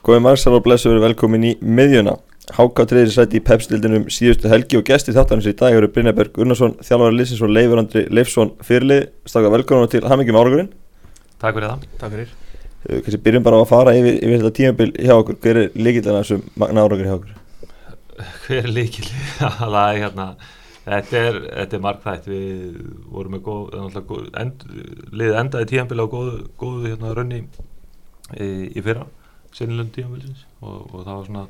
Góði 0.00 0.22
Marsal 0.24 0.54
og 0.56 0.62
Blessu 0.64 0.88
verið 0.88 1.02
velkomin 1.10 1.42
í 1.44 1.50
miðjuna. 1.60 2.14
Háka 2.56 2.86
treyðir 2.88 3.10
sæti 3.12 3.36
í 3.36 3.42
pepsdildinum 3.44 4.06
síðustu 4.08 4.48
helgi 4.48 4.78
og 4.78 4.86
gesti 4.88 5.12
þáttanins 5.12 5.48
í 5.50 5.52
dag 5.58 5.76
eru 5.76 5.90
Brynjaberg 5.92 6.32
Gunnarsson, 6.38 6.72
þjálfari 6.80 7.18
Lissins 7.18 7.42
og 7.44 7.52
Leifur 7.52 7.82
Andri 7.82 8.06
Leifsson 8.08 8.54
fyrirlið. 8.64 9.10
Staka 9.28 9.50
velkomin 9.52 9.92
til 9.92 10.00
Hamingjum 10.08 10.38
áragurinn. 10.40 10.70
Takk 11.36 11.58
fyrir 11.58 11.68
það. 11.68 11.84
Takk 12.00 12.14
fyrir. 12.16 12.32
Uh, 12.86 13.02
Kanski 13.04 13.20
byrjum 13.26 13.44
bara 13.44 13.60
á 13.60 13.62
að 13.62 13.68
fara 13.74 13.94
yfir, 13.98 14.16
yfir 14.24 14.40
þetta 14.40 14.54
tímabil 14.56 14.96
hjá 14.96 15.14
okkur. 15.18 15.38
Hver 15.44 15.62
er 15.66 15.70
líkildina 15.76 16.24
þessum 16.24 16.48
magna 16.64 16.86
áragur 16.88 17.10
hjá 17.10 17.14
okkur? 17.18 17.36
Hver 18.46 18.64
er 18.64 18.72
líkil? 18.80 19.06
það 19.60 19.78
er 19.84 20.02
hérna, 20.06 20.28
þetta 20.88 21.24
er, 21.28 21.40
þetta 21.60 21.80
er 21.82 21.86
markþætt. 21.90 22.32
Við 22.32 22.82
vorum 23.04 23.36
með 23.36 23.46
góð, 23.52 23.62
náttúrulega 23.76 24.08
góð, 24.14 24.26
end, 24.46 24.68
liðið 25.12 25.40
endaði 25.44 25.72
tímanbili 25.74 26.08
á 26.08 26.14
góðu, 26.16 26.36
góðu 26.64 26.84
hérna 26.88 27.16
raunni 27.20 27.44
í, 27.44 28.50
í 28.72 28.80
fyrra, 28.80 29.04
sinnilund 29.56 29.92
tímanbilsins 29.94 30.46
og, 30.60 30.86
og 30.92 31.02
það 31.04 31.14
var 31.14 31.26
svona 31.28 31.46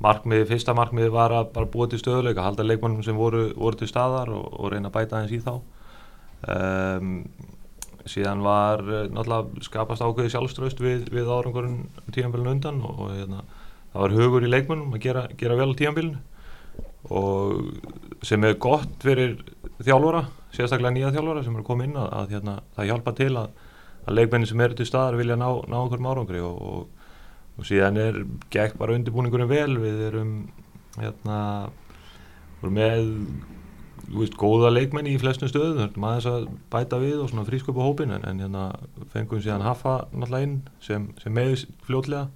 markmiði, 0.00 0.48
fyrsta 0.48 0.74
markmiði 0.76 1.12
var 1.12 1.34
að 1.36 1.52
bara 1.54 1.68
búa 1.70 1.86
til 1.90 2.00
stöðuleika, 2.00 2.44
halda 2.44 2.64
leikmannum 2.64 3.04
sem 3.04 3.16
voru, 3.16 3.50
voru 3.56 3.80
til 3.80 3.90
staðar 3.90 4.32
og, 4.32 4.46
og 4.56 4.72
reyna 4.72 4.88
að 4.88 4.96
bæta 4.96 5.18
aðeins 5.18 5.36
í 5.36 5.42
þá. 5.44 5.54
Um, 6.50 7.10
síðan 8.08 8.40
var 8.44 8.80
eh, 8.80 9.08
náttúrulega 9.12 9.64
skapast 9.66 10.00
ákveði 10.04 10.32
sjálfströst 10.32 10.80
við, 10.80 11.08
við 11.12 11.28
árangurinn 11.28 11.82
tímanbílinu 12.14 12.54
undan 12.54 12.80
og, 12.86 13.02
og 13.04 13.10
hérna, 13.12 13.42
það 13.92 14.04
var 14.04 14.14
hugur 14.16 14.46
í 14.46 14.50
leikmannum 14.50 14.94
að 14.96 15.04
gera, 15.04 15.24
gera 15.40 15.58
vel 15.58 15.72
á 15.74 15.78
tímanbílinu 15.80 16.22
og 17.10 18.24
sem 18.26 18.44
er 18.44 18.56
gott 18.60 19.04
fyrir 19.04 19.38
þjálfara, 19.80 20.26
sérstaklega 20.54 20.94
nýja 20.96 21.12
þjálfara 21.14 21.44
sem 21.44 21.56
eru 21.56 21.66
komið 21.66 21.90
inn 21.90 22.00
að, 22.00 22.08
að 22.20 22.34
hérna, 22.36 22.56
það 22.76 22.90
hjálpa 22.90 23.14
til 23.20 23.30
að, 23.40 23.52
að 24.06 24.16
leikmennin 24.18 24.50
sem 24.50 24.64
eru 24.64 24.78
til 24.78 24.88
staðar 24.88 25.20
vilja 25.20 25.38
ná, 25.40 25.48
ná 25.68 25.78
okkur 25.80 26.04
árangri 26.04 26.42
og, 26.44 26.60
og, 26.70 26.99
og 27.60 27.68
síðan 27.68 28.00
er 28.00 28.18
gegn 28.52 28.78
bara 28.80 28.96
undirbúningurinn 28.96 29.50
vel 29.50 29.76
við 29.82 30.04
erum 30.08 30.34
hérna, 30.96 31.38
vorum 32.60 32.78
með 32.78 33.10
veist, 34.10 34.36
góða 34.40 34.72
leikmenni 34.72 35.14
í 35.14 35.20
flestum 35.20 35.50
stöðum 35.50 35.78
þurftum 35.82 36.06
aðeins 36.08 36.28
að 36.30 36.46
bæta 36.72 37.00
við 37.02 37.22
og 37.24 37.34
frísköpa 37.48 37.84
hópin 37.84 38.14
en, 38.16 38.24
en 38.26 38.42
hérna 38.42 38.66
fengum 39.12 39.42
síðan 39.42 39.64
Hafa 39.66 39.96
náttúrulega 40.12 40.48
inn 40.48 40.56
sem, 40.82 41.08
sem 41.20 41.34
meðis 41.34 41.66
fljótlega. 41.86 42.28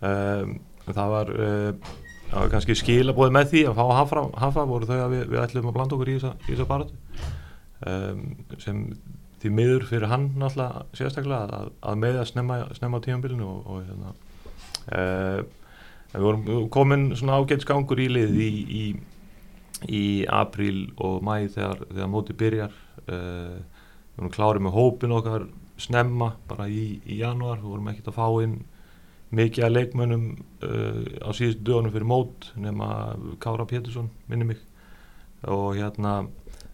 Um, 0.00 0.56
það 0.88 1.12
var 1.12 1.32
uh, 1.36 1.92
það 2.30 2.38
var 2.38 2.52
kannski 2.54 2.78
skilabóði 2.78 3.36
með 3.36 3.52
því 3.52 3.64
að 3.68 3.78
fá 3.78 3.84
Hafa, 4.00 4.24
Hafa 4.40 4.66
voru 4.70 4.88
þau 4.88 4.96
að 4.96 5.14
við, 5.14 5.24
við 5.34 5.44
ætlum 5.44 5.70
að 5.70 5.76
blanda 5.76 5.98
okkur 5.98 6.12
í 6.12 6.18
þessa, 6.22 6.68
baratu 6.70 6.96
um, 7.90 8.24
sem 8.62 8.84
því 9.40 9.52
miður 9.56 9.86
fyrir 9.88 10.10
hann 10.10 10.30
náttúrulega 10.40 10.84
sérstaklega 10.96 11.60
að, 11.60 11.70
að 11.80 12.02
með 12.02 12.18
að 12.20 12.28
snemma, 12.32 12.58
snemma 12.76 13.00
á 13.00 13.04
tímanbílinu 13.06 13.46
og, 13.46 13.60
og 13.66 13.86
hérna 13.86 14.16
uh, 14.90 15.40
við 16.10 16.26
vorum 16.26 16.68
komin 16.74 17.10
svona 17.14 17.38
ágætsgangur 17.38 18.02
í 18.02 18.08
lið 18.10 18.38
í, 18.42 18.50
í 18.50 18.84
í 19.88 20.26
apríl 20.28 20.90
og 21.00 21.22
mæ 21.24 21.48
þegar, 21.48 21.84
þegar 21.88 22.10
móti 22.10 22.36
byrjar. 22.36 22.74
Uh, 23.06 23.60
við 23.60 24.18
vorum 24.18 24.34
klárið 24.34 24.66
með 24.66 24.76
hópin 24.76 25.14
okkar 25.16 25.46
snemma 25.80 26.34
bara 26.48 26.66
í, 26.68 27.00
í 27.08 27.20
januar 27.22 27.62
við 27.62 27.70
vorum 27.70 27.88
ekkert 27.92 28.10
að 28.10 28.18
fá 28.18 28.26
inn 28.44 28.58
mikið 29.30 29.64
að 29.64 29.76
leikmönnum 29.76 30.26
uh, 30.66 31.00
á 31.24 31.30
síðustu 31.36 31.64
dögunum 31.64 31.94
fyrir 31.94 32.10
mót 32.10 32.50
nema 32.60 32.90
Kára 33.40 33.68
Pétursson 33.68 34.10
minni 34.28 34.50
mig. 34.50 34.60
Og 35.48 35.78
hérna 35.78 36.26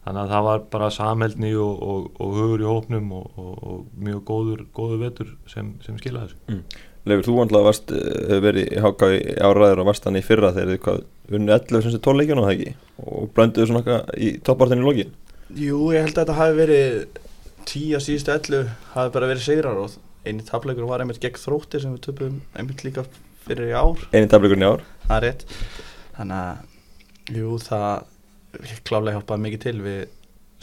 þannig 0.06 0.20
að 0.24 0.32
það 0.32 0.44
var 0.48 0.66
bara 0.72 0.90
samhældni 0.94 1.54
og, 1.60 1.82
og, 1.82 2.10
og 2.22 2.36
hugur 2.40 2.64
í 2.64 2.66
hópnum 2.66 3.14
og, 3.14 3.38
og 3.38 3.86
mjög 3.94 4.26
góður, 4.26 4.66
góður 4.74 5.02
vetur 5.04 5.32
sem, 5.50 5.76
sem 5.84 5.98
skilja 6.00 6.26
þessu. 6.26 6.42
Mm. 6.50 6.62
Leifur, 7.06 7.26
þú 7.28 7.34
vandlaði 7.36 7.66
varst, 7.68 7.92
hefur 7.92 8.42
verið 8.42 8.64
í 8.66 9.20
í 9.20 9.34
áraður 9.38 9.82
og 9.82 9.86
varst 9.86 10.08
hann 10.08 10.18
í 10.18 10.24
fyrra 10.26 10.50
þegar 10.56 10.72
þið 10.72 10.80
hvað 10.86 11.36
unni 11.38 11.52
11 11.54 11.84
sem 11.84 11.92
sé 11.94 12.00
12 12.02 12.18
leikjana 12.20 12.46
það 12.46 12.54
ekki? 12.56 12.72
Og 13.06 13.28
blönduðu 13.36 13.68
svona 13.70 13.98
í 14.18 14.30
toppartin 14.46 14.82
í 14.82 14.86
lokin? 14.86 15.12
Jú, 15.54 15.78
ég 15.94 16.02
held 16.02 16.16
að 16.16 16.24
þetta 16.24 16.36
hafi 16.40 16.56
verið 16.58 16.96
10 17.70 17.94
að 17.98 18.04
síðustu 18.08 18.34
11 18.34 18.72
hafi 18.96 19.14
bara 19.14 19.30
verið 19.30 19.46
sigrar 19.46 19.78
og 19.84 19.94
eini 20.26 20.46
tapleikur 20.46 20.88
var 20.90 21.04
einmitt 21.04 21.22
gegn 21.22 21.38
þrótti 21.38 21.82
sem 21.82 21.94
við 21.94 22.02
töpum 22.08 22.40
einmitt 22.58 22.82
líka 22.82 23.06
fyrir 23.46 23.70
í 23.70 23.76
ár. 23.78 24.02
Einu 24.10 24.30
tapleikurinn 24.32 24.66
í 24.66 24.70
ár? 24.72 24.82
Það 25.06 25.16
er 25.16 25.26
rétt. 25.28 25.46
Þannig 26.16 26.42
að, 26.42 26.66
jú, 27.38 27.52
það 27.62 28.82
klálega 28.88 29.20
hjálpaði 29.20 29.44
mikið 29.46 29.64
til. 29.66 29.76
Við 29.86 30.02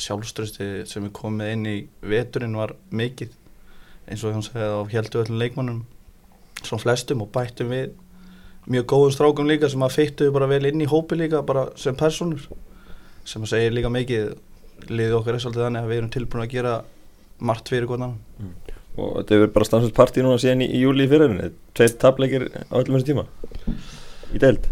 sjálfströsti 0.04 0.70
sem 0.90 1.08
við 1.08 1.16
komið 1.16 1.54
inn 1.56 1.66
í 1.70 1.78
veturinn 2.12 2.60
var 2.60 2.76
mikið 2.92 3.32
eins 4.10 4.24
og 4.26 4.36
hann 4.36 4.44
segði 4.44 4.68
á 4.68 4.82
heldu 4.92 5.22
öllum 5.22 5.40
leikmannum 5.40 5.84
svona 6.68 6.84
flestum 6.84 7.24
og 7.26 7.32
bættum 7.34 7.72
við 7.74 7.94
mjög 8.72 8.88
góðum 8.94 9.14
strákum 9.14 9.50
líka 9.50 9.70
sem 9.72 9.84
að 9.84 9.96
fyttu 9.98 10.30
bara 10.34 10.48
vel 10.48 10.64
inn 10.70 10.84
í 10.84 10.90
hópi 10.90 11.18
líka 11.20 11.44
bara 11.46 11.68
sem 11.80 11.96
personur 12.00 12.46
sem 13.28 13.44
að 13.44 13.54
segja 13.54 13.74
líka 13.74 13.92
mikið 13.92 14.34
liðið 14.90 15.18
okkar 15.20 15.38
er 15.38 15.44
svolítið 15.44 15.66
þannig 15.68 15.84
að 15.84 15.92
við 15.92 16.00
erum 16.00 16.14
tilbúin 16.14 16.44
að 16.44 16.54
gera 16.54 16.74
margt 17.44 17.72
fyrir 17.72 17.90
konan 17.90 18.16
mm. 18.40 18.54
og 18.96 19.12
þetta 19.20 19.38
hefur 19.38 19.54
bara 19.58 19.68
stansvægt 19.68 19.98
partí 19.98 20.24
núna 20.24 20.40
síðan 20.42 20.64
í, 20.66 20.70
í 20.72 20.84
júli 20.84 21.08
í 21.08 21.12
fyririnu 21.12 21.52
tveit 21.76 22.00
tapleikir 22.02 22.48
á 22.52 22.76
öllum 22.80 22.98
þessu 22.98 23.10
tíma. 23.12 23.26
Í 24.34 24.42
deild. 24.42 24.68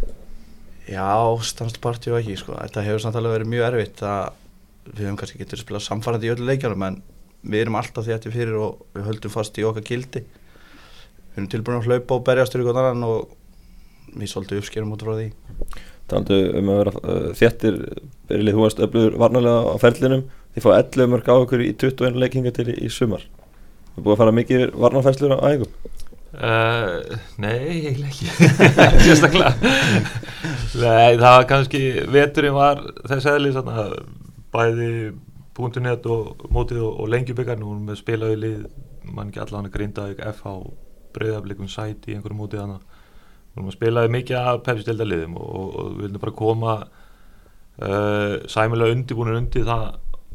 Já, 0.87 1.07
stansvægt 1.47 1.81
partí 1.83 2.11
og 2.11 2.19
ekki 2.19 2.37
sko. 2.39 2.57
þetta 2.57 2.85
hefur 2.87 3.03
samt 3.05 3.19
alveg 3.19 3.39
verið 3.39 3.51
mjög 3.53 3.67
erfitt 3.69 4.03
að 4.07 4.37
við 4.91 5.03
hefum 5.05 5.19
kannski 5.21 5.41
getur 5.41 5.61
spilað 5.61 5.87
samfærandi 5.87 6.27
í 6.29 6.33
öllu 6.33 6.47
leikjarum 6.47 6.87
en 6.87 7.01
við 7.41 7.65
erum 7.65 7.79
alltaf 7.79 8.05
því 8.05 8.13
að 8.13 8.19
þetta 8.19 8.35
fyrir 8.35 8.59
og 8.61 8.85
við 8.95 9.07
höldum 9.07 9.33
fast 9.33 9.59
í 9.59 9.65
okkar 9.67 9.85
gildi 9.87 10.23
við 11.31 11.39
erum 11.39 11.49
tilbúin 11.53 11.79
að 11.79 11.87
hlaupa 11.89 12.17
og 12.17 12.25
berjast 12.27 12.55
fyrir 12.55 12.67
einhvern 12.67 12.91
annan 12.91 13.07
og 13.07 14.17
við 14.17 14.31
svolítið 14.31 14.61
uppskerum 14.61 14.93
út 14.95 15.05
frá 15.05 15.13
því. 15.15 15.27
Taldu 16.11 16.39
um 16.59 16.71
að 16.73 16.79
vera 16.81 16.93
uh, 16.99 17.27
þéttir 17.39 17.77
berilið 18.27 18.57
þú 18.57 18.65
varst 18.65 18.83
öflugur 18.83 19.17
varnalega 19.21 19.71
á 19.71 19.75
ferlinum. 19.81 20.25
Þið 20.55 20.65
fá 20.65 20.71
11 20.75 21.11
mörg 21.13 21.31
á 21.31 21.35
okkur 21.37 21.63
í 21.63 21.71
21 21.79 22.19
leikinga 22.19 22.51
til 22.55 22.67
í, 22.73 22.77
í 22.83 22.91
sumar. 22.91 23.23
Þú 23.95 24.05
búið 24.05 24.15
að 24.15 24.21
fara 24.23 24.35
mikið 24.35 24.65
varnafæslur 24.83 25.35
á 25.35 25.39
ægum 25.51 25.71
uh, 26.35 27.17
Nei, 27.43 27.57
eiginlega 27.71 28.11
ekki. 28.11 28.29
Sérstaklega. 29.05 29.55
Nei, 30.79 31.17
það 31.19 31.27
var 31.27 31.49
kannski 31.49 31.83
veturinn 32.11 32.55
var 32.55 32.85
þess 33.07 33.27
aðlið 33.31 33.59
bæði 34.51 34.93
.net 35.61 36.07
og 36.09 36.47
mótið 36.49 36.79
og, 36.81 37.01
og 37.03 37.11
lengjubikar 37.11 37.59
nú 37.59 37.73
erum 37.73 37.89
við 37.91 37.99
spilaði 37.99 38.37
lið 38.39 38.61
mann 39.11 39.29
ekki 39.29 39.41
allan 39.43 39.67
að 39.67 39.75
grinda 39.75 40.07
FH 40.31 40.55
breyðafleikum 41.15 41.69
sæti 41.71 42.11
í 42.11 42.17
einhverju 42.17 42.39
mótið 42.39 42.63
þannig 42.63 42.87
við 43.51 43.67
að 43.67 43.75
spilaði 43.75 44.13
mikið 44.15 44.37
af 44.39 44.61
pepsistildaliðum 44.65 45.37
og, 45.39 45.49
og, 45.51 45.67
og 45.75 45.91
við 45.97 46.05
viljum 46.05 46.23
bara 46.23 46.37
koma 46.39 46.75
uh, 46.81 48.35
sæmilega 48.51 48.95
undirbúinir 48.95 49.39
undir 49.41 49.67
það 49.67 49.85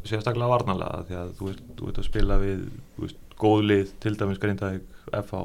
sérstaklega 0.07 0.51
varnalega 0.51 1.03
því 1.07 1.17
að 1.21 1.33
þú 1.39 1.49
veist, 1.49 1.65
þú 1.77 1.89
veist 1.89 2.01
að 2.01 2.07
spila 2.07 2.39
við 2.41 2.63
veist, 3.01 3.19
góð 3.37 3.67
lið, 3.71 3.91
til 4.01 4.15
dæmis 4.17 4.41
Grindavík, 4.41 4.87
FH, 5.13 5.43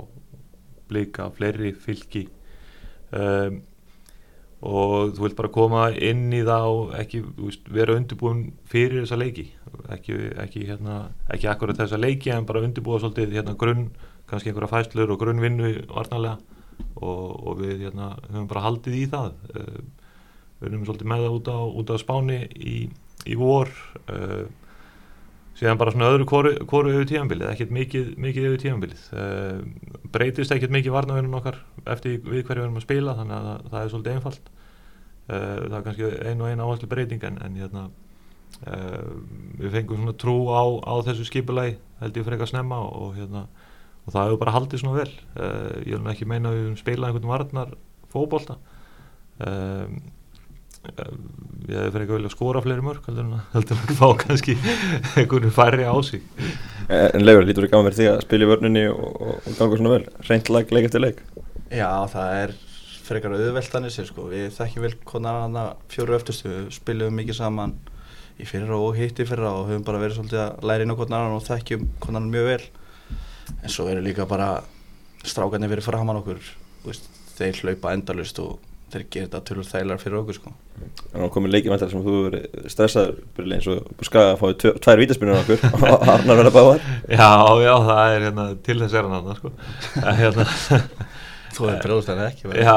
Blika, 0.89 1.29
fleiri 1.37 1.73
fylki 1.77 2.27
um, 3.17 3.61
og 4.63 5.17
þú 5.17 5.25
vilt 5.25 5.39
bara 5.41 5.51
koma 5.53 5.89
inn 5.91 6.29
í 6.37 6.45
það 6.47 6.69
og 6.71 6.95
ekki 7.01 7.25
veist, 7.41 7.67
vera 7.73 7.97
undirbúin 7.99 8.45
fyrir 8.71 9.03
þessa 9.03 9.19
leiki. 9.19 9.49
Ekki, 9.91 10.19
ekki, 10.45 10.67
hérna, 10.69 10.99
ekki 11.33 11.49
akkurat 11.51 11.81
þessa 11.81 11.99
leiki 11.99 12.31
en 12.31 12.47
bara 12.47 12.63
undirbúa 12.63 13.01
svolítið 13.03 13.35
hérna, 13.41 13.57
grunn 13.59 13.89
kannski 14.33 14.51
einhverja 14.51 14.73
fæslur 14.73 15.13
og 15.13 15.21
grunnvinnu 15.21 15.75
varnalega 15.93 16.39
og, 16.97 17.47
og 17.47 17.61
við 17.61 17.87
hérna, 17.87 18.15
höfum 18.31 18.49
bara 18.51 18.65
haldið 18.67 18.99
í 18.99 19.05
það. 19.13 19.37
Uh, 19.53 20.09
við 20.63 20.71
erum 20.71 20.89
svolítið 20.89 21.13
með 21.13 21.25
það 21.27 21.37
út 21.39 21.53
á, 21.53 21.59
út 21.83 21.93
á 21.93 21.97
spáni 22.01 22.41
í, 22.57 22.77
í 23.29 23.39
vor. 23.39 23.71
Uh, 24.07 24.45
síðan 25.59 25.81
bara 25.81 25.93
svona 25.95 26.11
öðru 26.15 26.27
kóru, 26.29 26.55
kóru 26.69 26.95
yfir 26.95 27.11
tímanbilið, 27.11 27.51
ekkert 27.53 27.75
mikið, 27.77 28.07
mikið 28.25 28.49
yfir 28.49 28.63
tímanbilið 28.63 29.03
uh, 29.13 29.59
breytist 30.15 30.55
ekkert 30.55 30.73
mikið 30.75 30.95
varnavinnun 30.97 31.39
okkar 31.39 31.61
eftir 31.93 32.23
við 32.25 32.47
hverju 32.47 32.63
við 32.63 32.67
erum 32.67 32.81
að 32.81 32.87
spila 32.87 33.17
þannig 33.19 33.37
að 33.37 33.49
það, 33.49 33.67
það 33.69 33.83
er 33.83 33.93
svolítið 33.95 34.17
einfalt. 34.17 34.53
Það 35.23 35.75
er 35.77 35.85
kannski 35.87 36.09
einu 36.27 36.43
og 36.43 36.49
einu 36.51 36.65
áherslu 36.67 36.89
breyting 36.91 37.23
en, 37.25 37.37
en 37.47 37.59
hérna 37.61 37.83
við 39.61 39.77
fengum 39.77 40.01
svona 40.01 40.15
trú 40.19 40.35
á, 40.51 40.63
á 40.83 40.95
þessu 41.07 41.25
skipulagi 41.29 41.77
held 42.03 42.19
ég 42.19 42.27
fyrir 42.27 42.37
eitthvað 42.37 42.51
snemma 42.51 42.81
og 42.83 43.15
hérna 43.17 43.45
og 44.03 44.15
það 44.15 44.27
hefur 44.27 44.41
bara 44.43 44.57
haldið 44.57 44.83
svona 44.83 44.99
vel. 44.99 45.13
Uh, 45.37 45.77
ég 45.87 45.95
vil 45.95 46.13
ekki 46.13 46.29
meina 46.29 46.51
að 46.51 46.59
við 46.59 46.73
spila 46.81 47.09
einhvern 47.09 47.31
varnar 47.31 47.77
fókbólta 48.13 48.59
um, 49.43 50.03
ég 50.83 51.77
hefði 51.79 51.93
fyrir 51.95 52.05
ekki 52.05 52.17
vel 52.17 52.27
að 52.27 52.35
skora 52.35 52.63
fleiri 52.65 52.83
mörg 52.83 53.05
heldur 53.07 53.29
en 53.29 53.37
að 53.39 53.95
fá 54.01 54.09
kannski 54.25 54.57
einhvern 55.21 55.55
færri 55.55 55.87
á 55.87 55.95
sig. 56.03 56.25
En 56.91 57.23
Leifur, 57.23 57.47
lítur 57.47 57.69
ekki 57.69 57.79
á 57.79 57.85
mér 57.87 57.97
því 57.97 58.11
að 58.11 58.21
spila 58.27 58.47
í 58.47 58.51
vörnunni 58.51 58.85
og, 58.91 59.07
og, 59.13 59.39
og 59.39 59.57
ganga 59.61 59.79
svona 59.79 59.95
vel? 59.95 60.05
Reynd 60.27 60.53
lag, 60.53 60.75
leik 60.75 60.91
eftir 60.91 61.05
leik? 61.05 61.23
Já, 61.73 61.89
það 62.11 62.37
er 62.41 62.55
frekar 63.03 63.35
auðveldanir 63.37 63.95
sér 63.95 64.11
sko, 64.11 64.27
við 64.31 64.51
þekkjum 64.57 64.87
vel 64.87 64.93
konar 65.07 65.73
fjóru 65.93 66.19
öftustu, 66.19 66.51
við 66.51 66.69
spilum 66.75 67.17
mikið 67.19 67.39
saman 67.39 67.75
í 68.41 68.47
fyrra 68.49 68.79
og 68.79 68.97
hitt 68.99 69.21
í 69.23 69.27
fyrra 69.29 69.53
og 69.55 69.71
höfum 69.71 69.87
bara 69.87 70.01
verið 70.03 70.19
svolítið 70.19 70.43
að 70.43 70.69
læra 70.69 70.87
inn 70.87 70.95
á 70.95 70.99
konar 70.99 71.35
og 71.35 71.45
þekkjum 71.47 71.89
konar 72.03 72.25
mjög 72.27 72.49
vel 72.49 72.63
en 73.63 73.71
svo 73.73 73.89
eru 73.91 74.03
líka 74.05 74.27
bara 74.29 74.51
strákarnir 75.27 75.71
fyrir 75.73 75.85
framann 75.87 76.19
okkur 76.23 76.41
þú 76.43 76.91
veist, 76.91 77.09
þeir 77.39 77.59
hlaupa 77.63 77.93
endalust 77.97 78.39
og 78.43 78.59
þeir 78.93 79.05
gera 79.09 79.27
þetta 79.29 79.41
tölur 79.49 79.65
þægilega 79.65 80.03
fyrir 80.03 80.19
okkur 80.19 80.37
sko. 80.37 80.51
Að 81.17 81.31
komið 81.33 81.53
leikimættar 81.55 81.89
sem 81.93 82.03
þú 82.05 82.17
verið 82.27 82.67
stressaður 82.75 83.53
eins 83.57 83.69
og 83.73 84.05
skaga 84.05 84.35
að 84.35 84.41
fá 84.43 84.75
tvær 84.85 85.01
vítaspinnur 85.01 85.39
okkur 85.39 85.63
og 85.71 86.05
Arnar 86.13 86.41
verða 86.43 86.53
báðar 86.57 86.83
Já, 87.09 87.31
já, 87.63 87.73
það 87.89 88.17
er 88.17 88.27
hérna 88.27 88.47
til 88.69 88.79
þess 88.83 88.97
er 88.99 89.09
hann 89.09 89.17
annað 89.21 89.39
sko 89.41 89.53
En 90.03 90.19
hérna, 90.21 90.47
þú 91.57 91.69
hefur 91.71 91.81
brjóðast 91.87 92.13
en 92.13 92.23
ekki 92.27 92.51
verið. 92.51 92.69
já, 92.69 92.77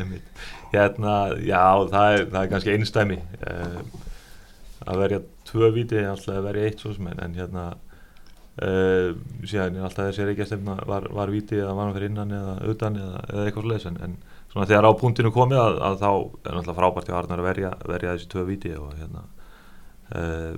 einmitt. 0.00 0.42
hérna, 0.72 1.14
já, 1.46 1.62
það 1.94 2.16
er, 2.16 2.26
það 2.34 2.40
er 2.42 2.50
kannski 2.54 2.74
einstæmi 2.74 3.20
uh, 3.52 3.78
að 4.88 5.02
verja 5.04 5.22
tvö 5.52 5.70
víti 5.78 6.00
er 6.02 6.10
alltaf 6.16 6.34
að 6.40 6.48
verja 6.50 6.66
eitt 6.72 6.82
svo 6.82 6.96
sem 6.96 7.12
en, 7.12 7.22
en 7.28 7.38
hérna 7.38 7.68
uh, 8.64 9.14
síðan 9.44 9.78
er 9.78 9.86
alltaf 9.88 10.10
þessi 10.10 10.28
reykjastemna 10.28 10.76
var, 10.88 11.08
var 11.14 11.32
víti 11.32 11.58
eða 11.60 11.76
var 11.76 11.88
hann 11.88 11.96
fyrir 11.96 12.12
innan 12.12 12.34
eða 12.38 12.58
utan 12.72 12.98
eða, 12.98 13.22
eða 13.32 13.46
eitthvað 13.46 13.70
slags 13.70 13.88
en, 13.90 13.98
en 14.04 14.18
svona 14.52 14.68
þegar 14.70 14.88
á 14.88 15.00
punktinu 15.00 15.32
komið 15.34 15.62
að, 15.62 15.80
að 15.88 15.98
þá 16.02 16.10
er 16.10 16.58
náttúrulega 16.58 16.78
frábært 16.80 17.10
hjá 17.10 17.16
Arnar 17.20 17.42
að 17.42 17.50
verja, 17.50 17.72
verja 17.88 18.14
þessi 18.14 18.30
tvö 18.34 18.44
víti 18.48 18.74
og 18.78 18.94
hérna 18.98 19.24
uh, 20.18 20.54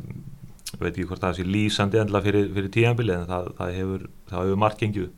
veit 0.79 0.93
ekki 0.93 1.08
hvort 1.11 1.25
það 1.25 1.38
sé 1.41 1.47
lýsandi 1.47 2.00
endla 2.00 2.23
fyrir, 2.25 2.50
fyrir 2.55 2.75
tíanbili 2.75 3.17
en 3.17 3.31
það, 3.31 3.49
það 3.58 3.79
hefur, 3.79 4.05
hefur 4.31 4.61
margt 4.61 4.85
gengið 4.85 5.08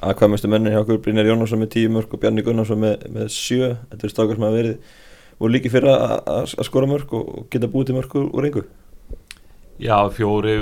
að 0.00 0.16
hvað 0.18 0.32
mestu 0.32 0.48
mennin 0.50 0.74
hjá 0.74 0.98
Brynjar 1.04 1.28
Jónásson 1.28 1.60
með 1.60 1.72
tíu 1.76 1.90
mörg 1.92 2.12
og 2.14 2.20
Bjarni 2.22 2.42
Gunnarsson 2.42 2.80
með, 2.82 3.06
með 3.14 3.28
sjö 3.34 3.74
þetta 3.92 4.06
er 4.06 4.12
stakar 4.12 4.38
sem 4.38 4.46
hafa 4.46 4.56
verið 4.56 4.96
voru 5.40 5.54
líki 5.54 5.72
fyrir 5.72 5.92
að, 5.92 6.14
að, 6.18 6.54
að 6.58 6.68
skora 6.68 6.88
mörg 6.90 7.14
og 7.16 7.28
og 7.36 7.46
geta 7.52 7.70
búið 7.70 7.90
til 7.90 7.96
mörg 7.98 8.16
úr, 8.20 8.48
engu 8.48 8.64
Já, 9.80 9.96
fjóri, 10.12 10.54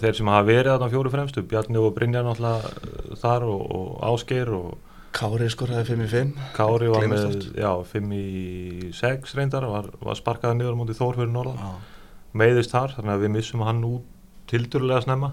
þeir 0.00 0.14
sem 0.16 0.28
hafa 0.30 0.46
verið 0.48 0.70
þarna 0.72 0.92
fjóri 0.92 1.10
fremstu, 1.12 1.42
Bjarni 1.48 1.80
og 1.82 1.90
Brynjar 1.96 2.24
náttúrulega 2.24 2.70
eh, 2.70 3.16
þar 3.20 3.44
og, 3.44 3.64
og 3.76 3.90
Ásgeir 4.08 4.52
og 4.56 4.70
Kári 5.18 5.48
skoraði 5.52 5.84
5 5.88 6.04
í 6.04 6.08
5 6.12 6.30
Kári 6.56 6.88
var 6.92 7.04
Gleymist 7.04 7.28
með, 7.28 7.58
já, 7.60 7.70
5 7.90 8.14
í 8.16 8.92
6 8.96 9.34
reyndar, 9.38 9.66
var, 9.68 9.90
var 10.04 10.18
sparkaði 10.18 10.58
niður 10.60 10.78
móti 10.78 10.96
Þór 10.96 11.18
fyrir 11.18 11.32
norðan, 11.32 11.60
Já. 11.60 12.08
meiðist 12.40 12.72
þar, 12.72 12.94
þannig 12.96 13.14
að 13.14 13.24
við 13.24 13.32
missum 13.34 13.64
hann 13.66 13.84
út 13.88 14.14
tildurlega 14.48 15.04
snemma, 15.04 15.32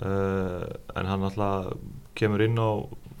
uh, 0.00 0.64
en 0.96 1.10
hann 1.10 1.26
alltaf 1.28 1.72
kemur 2.16 2.44
inn 2.46 2.60
á 2.60 2.68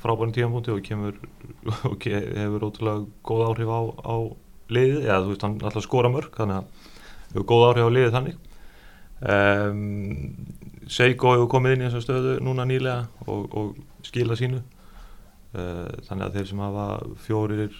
frábærum 0.00 0.32
tíðanbúndi 0.36 0.72
og 0.72 0.84
kemur, 0.86 1.20
og 1.88 2.08
hefur 2.08 2.68
ótrúlega 2.68 3.06
góð 3.26 3.46
áhrif 3.50 3.72
á, 3.72 3.80
á 4.08 4.16
liðið, 4.76 5.02
eða 5.04 5.22
þú 5.24 5.32
veist, 5.32 5.48
hann 5.48 5.58
alltaf 5.64 5.88
skora 5.88 6.12
mörg, 6.12 6.36
þannig 6.36 6.62
að 6.62 6.92
hefur 7.32 7.48
góð 7.52 7.66
áhrif 7.70 7.88
á 7.88 7.96
liðið 7.96 8.16
þannig. 8.20 8.42
Um, 9.20 10.34
Seiko 10.86 11.32
hefur 11.34 11.48
komið 11.50 11.74
inn 11.74 11.82
í 11.82 11.86
þessa 11.88 12.02
stöðu 12.04 12.34
núna 12.46 12.66
nýlega 12.68 13.06
og, 13.26 13.46
og 13.56 14.06
skila 14.06 14.36
sínu. 14.38 14.60
Uh, 15.56 15.88
þannig 16.06 16.26
að 16.26 16.36
þeir 16.36 16.50
sem 16.50 16.60
hafa 16.62 16.86
fjórir 17.24 17.78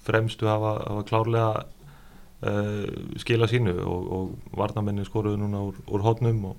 fremstu 0.00 0.48
hafa, 0.48 0.72
hafa 0.86 1.04
klárlega 1.06 1.50
uh, 1.60 2.86
skila 3.20 3.48
sínu 3.50 3.76
og, 3.84 4.10
og 4.16 4.56
varnamennin 4.56 5.06
skoruðu 5.06 5.42
núna 5.42 5.62
úr, 5.68 5.80
úr 5.92 6.04
hotnum 6.06 6.42
og 6.52 6.56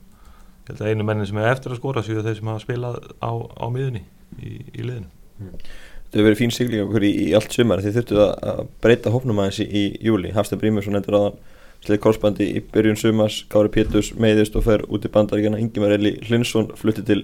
ég 0.62 0.76
held 0.76 0.84
að 0.86 0.92
einu 0.94 1.08
mennin 1.08 1.28
sem 1.28 1.40
er 1.42 1.50
eftir 1.52 1.74
að 1.74 1.82
skora 1.82 2.04
séu 2.06 2.22
þeir 2.22 2.38
sem 2.38 2.52
hafa 2.52 2.64
spilað 2.64 3.00
á, 3.20 3.32
á 3.34 3.66
miðunni 3.74 4.06
í, 4.38 4.60
í 4.62 4.86
liðinu. 4.86 5.10
Þetta 5.42 6.20
hefur 6.20 6.28
verið 6.30 6.40
fín 6.44 6.54
sigling 6.54 6.86
okkur 6.86 7.08
í, 7.08 7.12
í 7.26 7.28
allt 7.36 7.56
sumar. 7.56 7.82
Þið 7.82 7.98
þurftu 7.98 8.22
að, 8.22 8.62
breyta 8.86 9.12
hópnum 9.12 9.42
aðeins 9.42 9.64
í, 9.64 9.68
í 9.68 9.84
júli 10.06 10.32
Hafstein 10.36 10.62
Brímursson 10.62 11.00
endur 11.00 11.18
aðan 11.18 11.42
sleið 11.86 12.02
korsbandi 12.04 12.48
í 12.56 12.62
byrjun 12.74 13.00
sumars 13.00 13.42
Kári 13.52 13.72
Péturs 13.74 14.12
meiðist 14.22 14.56
og 14.58 14.68
fer 14.68 14.84
út 14.88 15.06
í 15.06 15.12
bandaríkjana 15.14 15.60
Ingimar 15.62 15.96
Eli 15.96 16.14
Hlinsson 16.28 16.70
flutti 16.78 17.04
til 17.08 17.24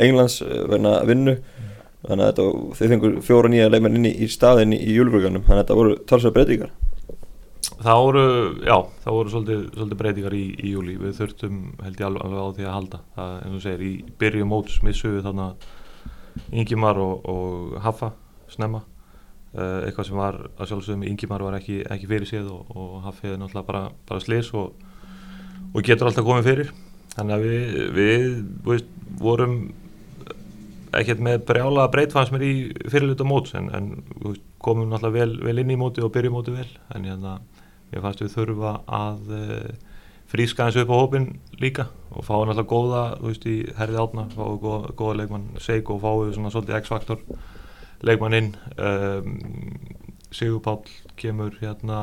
Englands 0.00 0.40
uh, 0.44 0.64
verna 0.70 0.98
vinnu. 1.08 1.36
Þannig 2.06 2.24
að 2.24 2.28
þetta, 2.28 2.74
þið 2.78 2.92
fengur 2.94 3.16
fjóra 3.26 3.50
nýja 3.52 3.70
leikmenn 3.72 3.98
inn 3.98 4.08
í, 4.08 4.12
í 4.24 4.28
staðin 4.30 4.76
í, 4.76 4.80
júlbröganum 4.94 5.42
þannig 5.44 5.58
að 5.58 5.64
þetta 5.64 5.78
voru 5.80 5.96
talsvega 6.08 6.36
breytingar. 6.36 6.76
Það 7.78 8.02
voru, 8.02 8.22
já, 8.64 8.76
það 9.02 9.16
voru 9.16 9.32
svolítið, 9.32 9.64
svolítið 9.74 10.00
breytingar 10.02 10.36
í, 10.38 10.44
í 10.62 10.70
júli 10.72 10.94
við 10.98 11.16
þurftum 11.18 11.58
held 11.82 11.98
ég 12.00 12.06
alveg, 12.08 12.38
á 12.38 12.54
því 12.54 12.68
að 12.68 12.76
halda. 12.76 13.00
Það, 13.18 13.34
en 13.42 13.56
þú 13.56 13.64
segir, 13.66 13.82
í 13.82 14.14
byrjum 14.22 14.54
móts 14.54 14.78
missu 14.86 15.10
við 15.12 15.26
þannig 15.26 15.66
Ingimar 16.54 17.02
og, 17.02 17.26
og 17.28 17.82
Haffa 17.82 18.12
snemma 18.48 18.84
uh, 19.58 19.86
eitthvað 19.86 20.08
sem 20.08 20.18
var 20.18 20.38
að 20.54 20.70
sjálfsögum 20.70 21.04
Ingimar 21.08 21.44
var 21.44 21.58
ekki, 21.58 21.80
ekki 21.90 22.08
fyrir 22.10 22.30
séð 22.30 22.52
og, 22.54 22.70
og 22.74 22.94
Haffi 23.06 23.32
er 23.32 23.40
náttúrulega 23.40 23.68
bara, 23.68 23.82
bara 24.08 24.22
slis 24.22 24.52
og, 24.56 24.78
og 25.72 25.82
getur 25.86 26.08
alltaf 26.08 26.26
komið 26.26 26.48
fyrir. 26.48 26.72
Þannig 27.16 27.34
að 27.34 27.44
við, 27.44 27.78
við 27.98 28.26
veist, 28.68 28.96
vorum 29.18 29.58
ekkert 30.98 31.20
með 31.24 31.42
brjála 31.48 31.88
breyt 31.92 32.14
fannst 32.14 32.32
mér 32.32 32.46
í 32.46 32.54
fyrirluta 32.88 33.26
móts 33.28 33.52
en, 33.58 33.68
en 33.74 33.90
komum 34.62 34.88
náttúrulega 34.88 35.18
vel, 35.18 35.36
vel 35.44 35.62
inn 35.62 35.74
í 35.74 35.80
móti 35.80 36.04
og 36.04 36.14
byrjum 36.14 36.38
móti 36.38 36.54
vel. 36.54 36.68
En 36.94 37.04
ég 37.08 38.02
fannst 38.04 38.24
við 38.24 38.34
þurfa 38.36 38.78
að 38.86 39.34
uh, 39.34 39.92
fríska 40.28 40.66
eins 40.66 40.76
upp 40.76 40.90
á 40.92 40.96
hópin 40.96 41.28
líka 41.60 41.88
og 42.12 42.24
fá 42.24 42.34
náttúrulega 42.36 42.68
góða 42.68 43.02
veist 43.22 43.46
í 43.48 43.60
herði 43.78 44.00
átna, 44.02 44.26
fáu 44.34 44.58
góða, 44.60 44.92
góða 44.96 45.20
leikmann 45.22 45.46
Seik 45.62 45.88
og 45.92 46.02
fáu 46.02 46.28
svona 46.32 46.52
svolítið 46.52 46.80
X-faktor 46.82 47.22
leikmann 48.06 48.36
inn 48.38 48.50
um, 48.76 49.36
Sigur 50.34 50.60
Páll 50.64 50.84
kemur 51.18 51.54
hérna 51.62 52.00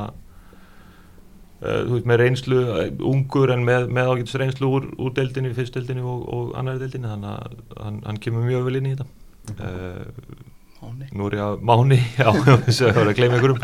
uh, 1.62 1.84
þú 1.86 1.94
veist 1.94 2.10
með 2.10 2.22
reynslu 2.24 2.64
eh, 2.80 2.90
ungur 3.12 3.54
en 3.54 3.64
með, 3.68 3.88
með 3.94 4.12
ágætis 4.12 4.40
reynslu 4.42 4.72
úr, 4.80 4.90
úr 4.98 5.14
deildinni, 5.16 5.54
fyrst 5.56 5.78
deildinni 5.78 6.04
og, 6.04 6.26
og 6.26 6.58
annari 6.60 6.82
deildinni 6.84 7.12
þannig 7.12 7.32
að 7.36 7.80
hann, 7.84 8.02
hann 8.08 8.20
kemur 8.24 8.48
mjög 8.48 8.68
vel 8.68 8.82
inn 8.82 8.90
í 8.90 8.96
þetta. 8.96 9.08
Uh, 9.56 10.44
Máni. 10.86 11.08
Nú 11.16 11.30
er 11.30 11.36
ég 11.40 11.46
að 11.46 11.64
Máni, 11.66 12.00
já, 12.18 12.28
þessu 12.66 12.90
að 12.90 13.00
vera 13.00 13.14
að 13.14 13.20
gleyma 13.20 13.38
einhverjum. 13.38 13.62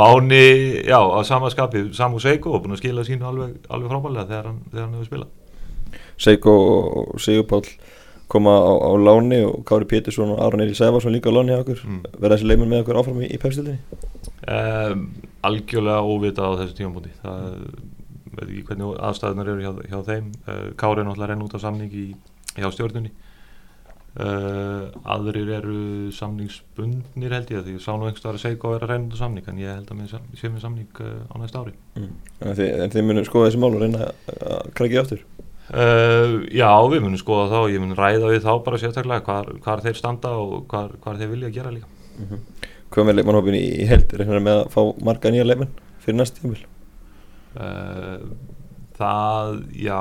Máni, 0.00 0.42
já, 0.88 0.98
á 0.98 1.20
sama 1.28 1.52
skapi 1.52 1.86
Samu 1.96 2.20
Seiko 2.22 2.56
og 2.56 2.64
búin 2.64 2.76
að 2.76 2.82
skila 2.82 3.06
sínu 3.06 3.28
alveg, 3.28 3.54
alveg 3.68 3.92
frábælega 3.92 4.28
þegar 4.32 4.50
hann, 4.50 4.60
þegar 4.72 4.84
hann 4.86 4.98
hefur 4.98 5.10
spilað. 5.10 5.30
Seiko 6.20 6.56
og 6.60 7.22
Sigurpáll 7.22 7.68
koma 8.30 8.52
á, 8.56 8.72
á 8.78 8.90
láni 9.00 9.40
og 9.46 9.60
Kári 9.68 9.88
Pétursson 9.90 10.32
og 10.34 10.42
Aron 10.44 10.62
Eri 10.64 10.74
Sæfarsson 10.78 11.12
líka 11.14 11.30
á 11.30 11.36
láni 11.36 11.52
hjá 11.54 11.62
okkur. 11.64 11.80
Mm. 11.86 12.02
verða 12.18 12.36
þessi 12.38 12.48
leikmenn 12.50 12.70
með 12.72 12.82
okkur 12.84 13.00
áfram 13.02 13.22
í, 13.24 13.30
í 13.34 13.40
pepstildinni 13.42 13.80
um, 14.48 15.06
Algjörlega 15.46 16.04
óvitað 16.04 16.52
á 16.52 16.58
þessu 16.60 16.76
tímabúti. 16.78 17.10
Það 17.22 17.42
veit 18.30 18.46
ekki 18.50 18.66
hvernig 18.68 18.98
aðstæðunar 19.08 19.48
eru 19.54 19.64
hjá, 19.64 19.72
hjá 19.90 19.98
þeim. 20.10 20.30
Uh, 20.46 20.66
Kári 20.80 21.02
er 21.02 21.08
náttúrulega 21.08 21.32
renn 21.32 21.44
út 21.46 21.56
á 21.56 21.60
samning 21.64 21.94
í, 21.96 22.06
hjá 22.58 22.68
stjórnunni 22.74 23.10
uh, 24.20 24.90
Aðrir 25.14 25.50
eru 25.58 25.80
samningsbundnir 26.14 27.34
held 27.36 27.52
ég 27.54 27.66
því 27.66 27.76
sá 27.82 27.92
nú 27.96 28.08
einhvers 28.08 28.26
að 28.30 28.40
Seiko 28.42 28.74
er 28.76 28.84
að 28.86 28.94
renn 28.94 29.08
út 29.08 29.16
á 29.18 29.22
samning 29.22 29.50
en 29.50 29.60
ég 29.62 29.74
held 29.74 29.90
að 29.92 30.00
mér 30.00 30.14
sé 30.40 30.50
með 30.50 30.64
samning 30.64 31.02
uh, 31.04 31.20
á 31.30 31.34
næsta 31.42 31.62
ári. 31.64 31.74
Mm. 31.98 32.10
en, 32.40 32.54
þið, 32.58 32.70
en 32.86 32.94
þið 32.94 33.06
munum 33.10 33.28
skoða 33.28 33.50
þessi 33.50 33.62
mál 33.62 33.70
og 33.74 33.82
reyna 33.84 34.08
að- 34.10 34.72
krækja 34.78 35.04
aftur 35.04 35.24
Uh, 35.70 36.42
já, 36.50 36.70
við 36.90 37.04
munum 37.04 37.20
skoða 37.20 37.46
þá 37.52 37.58
og 37.60 37.70
ég 37.70 37.82
mun 37.82 37.94
ræða 37.94 38.32
við 38.32 38.42
þá 38.42 38.52
bara 38.66 38.78
sérstaklega 38.82 39.22
hvar, 39.22 39.52
hvar 39.62 39.82
þeir 39.84 39.98
standa 39.98 40.32
og 40.34 40.64
hvar, 40.70 40.96
hvar 41.04 41.20
þeir 41.20 41.30
vilja 41.36 41.52
gera 41.54 41.70
líka. 41.74 41.86
Mm 42.18 42.40
hvað 42.90 43.06
með 43.06 43.18
leikmannhópin 43.18 43.56
í, 43.58 43.64
í 43.82 43.88
held 43.88 44.14
reynar 44.18 44.44
með 44.44 44.60
að 44.60 44.70
fá 44.74 44.80
marga 45.06 45.32
nýja 45.32 45.46
leikmenn 45.46 45.74
fyrir 46.02 46.18
næst 46.18 46.38
tímil 46.40 46.62
uh, 47.54 48.22
Það, 48.98 49.60
já 49.80 50.00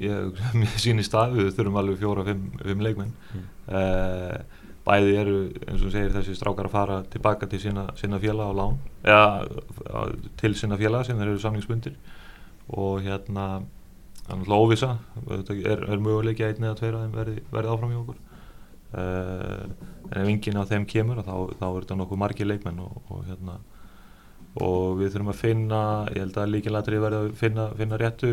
ég, 0.00 0.42
mér 0.60 0.76
sýnist 0.80 1.14
það 1.14 1.38
við 1.40 1.50
þurfum 1.58 1.80
alveg 1.82 1.98
fjóra, 2.00 2.26
fimm, 2.28 2.44
fimm 2.62 2.84
leikmenn. 2.86 3.10
Mm. 3.34 3.48
uh, 3.68 4.62
bæði 4.84 5.14
eru 5.16 5.36
eins 5.64 5.80
og 5.80 5.92
segir 5.94 6.12
þessi 6.12 6.36
strákar 6.36 6.68
að 6.68 6.74
fara 6.74 6.96
tilbaka 7.12 7.48
til 7.48 7.60
sína, 7.62 7.86
sína 7.96 8.18
félag 8.20 8.52
á 8.52 8.58
lán 8.58 8.74
eða 9.00 10.02
til 10.40 10.50
sína 10.60 10.76
félag 10.76 11.06
sem 11.08 11.16
þeir 11.16 11.30
eru 11.30 11.40
samningsbundir 11.40 11.94
og 12.68 13.00
hérna 13.06 13.46
þannig 14.28 14.48
að 14.48 14.62
óvisa 14.64 14.90
er, 15.28 15.84
er 15.84 16.02
möguleiki 16.02 16.44
að 16.44 16.54
einn 16.54 16.68
eða 16.68 16.78
tveir 16.78 16.96
að 16.96 17.04
þeim 17.04 17.18
verði, 17.18 17.44
verði 17.52 17.74
áfram 17.74 17.92
í 17.92 18.00
okkur. 18.00 18.22
Uh, 18.94 19.92
en 20.10 20.20
ef 20.20 20.28
enginn 20.30 20.58
af 20.60 20.70
þeim 20.70 20.84
kemur 20.88 21.22
þá, 21.26 21.34
þá 21.58 21.64
er 21.68 21.78
þetta 21.80 21.96
nokkuð 22.00 22.20
margir 22.22 22.48
leikmenn 22.48 22.82
og, 22.84 22.98
og 23.10 23.24
hérna. 23.28 23.58
Og 24.64 25.00
við 25.00 25.14
þurfum 25.14 25.32
að 25.32 25.40
finna 25.40 25.80
ég 26.14 26.20
held 26.22 26.36
að 26.38 26.52
líkilatri 26.52 27.00
verði 27.02 27.20
að 27.20 27.32
finna, 27.40 27.68
finna 27.80 27.98
réttu, 28.00 28.30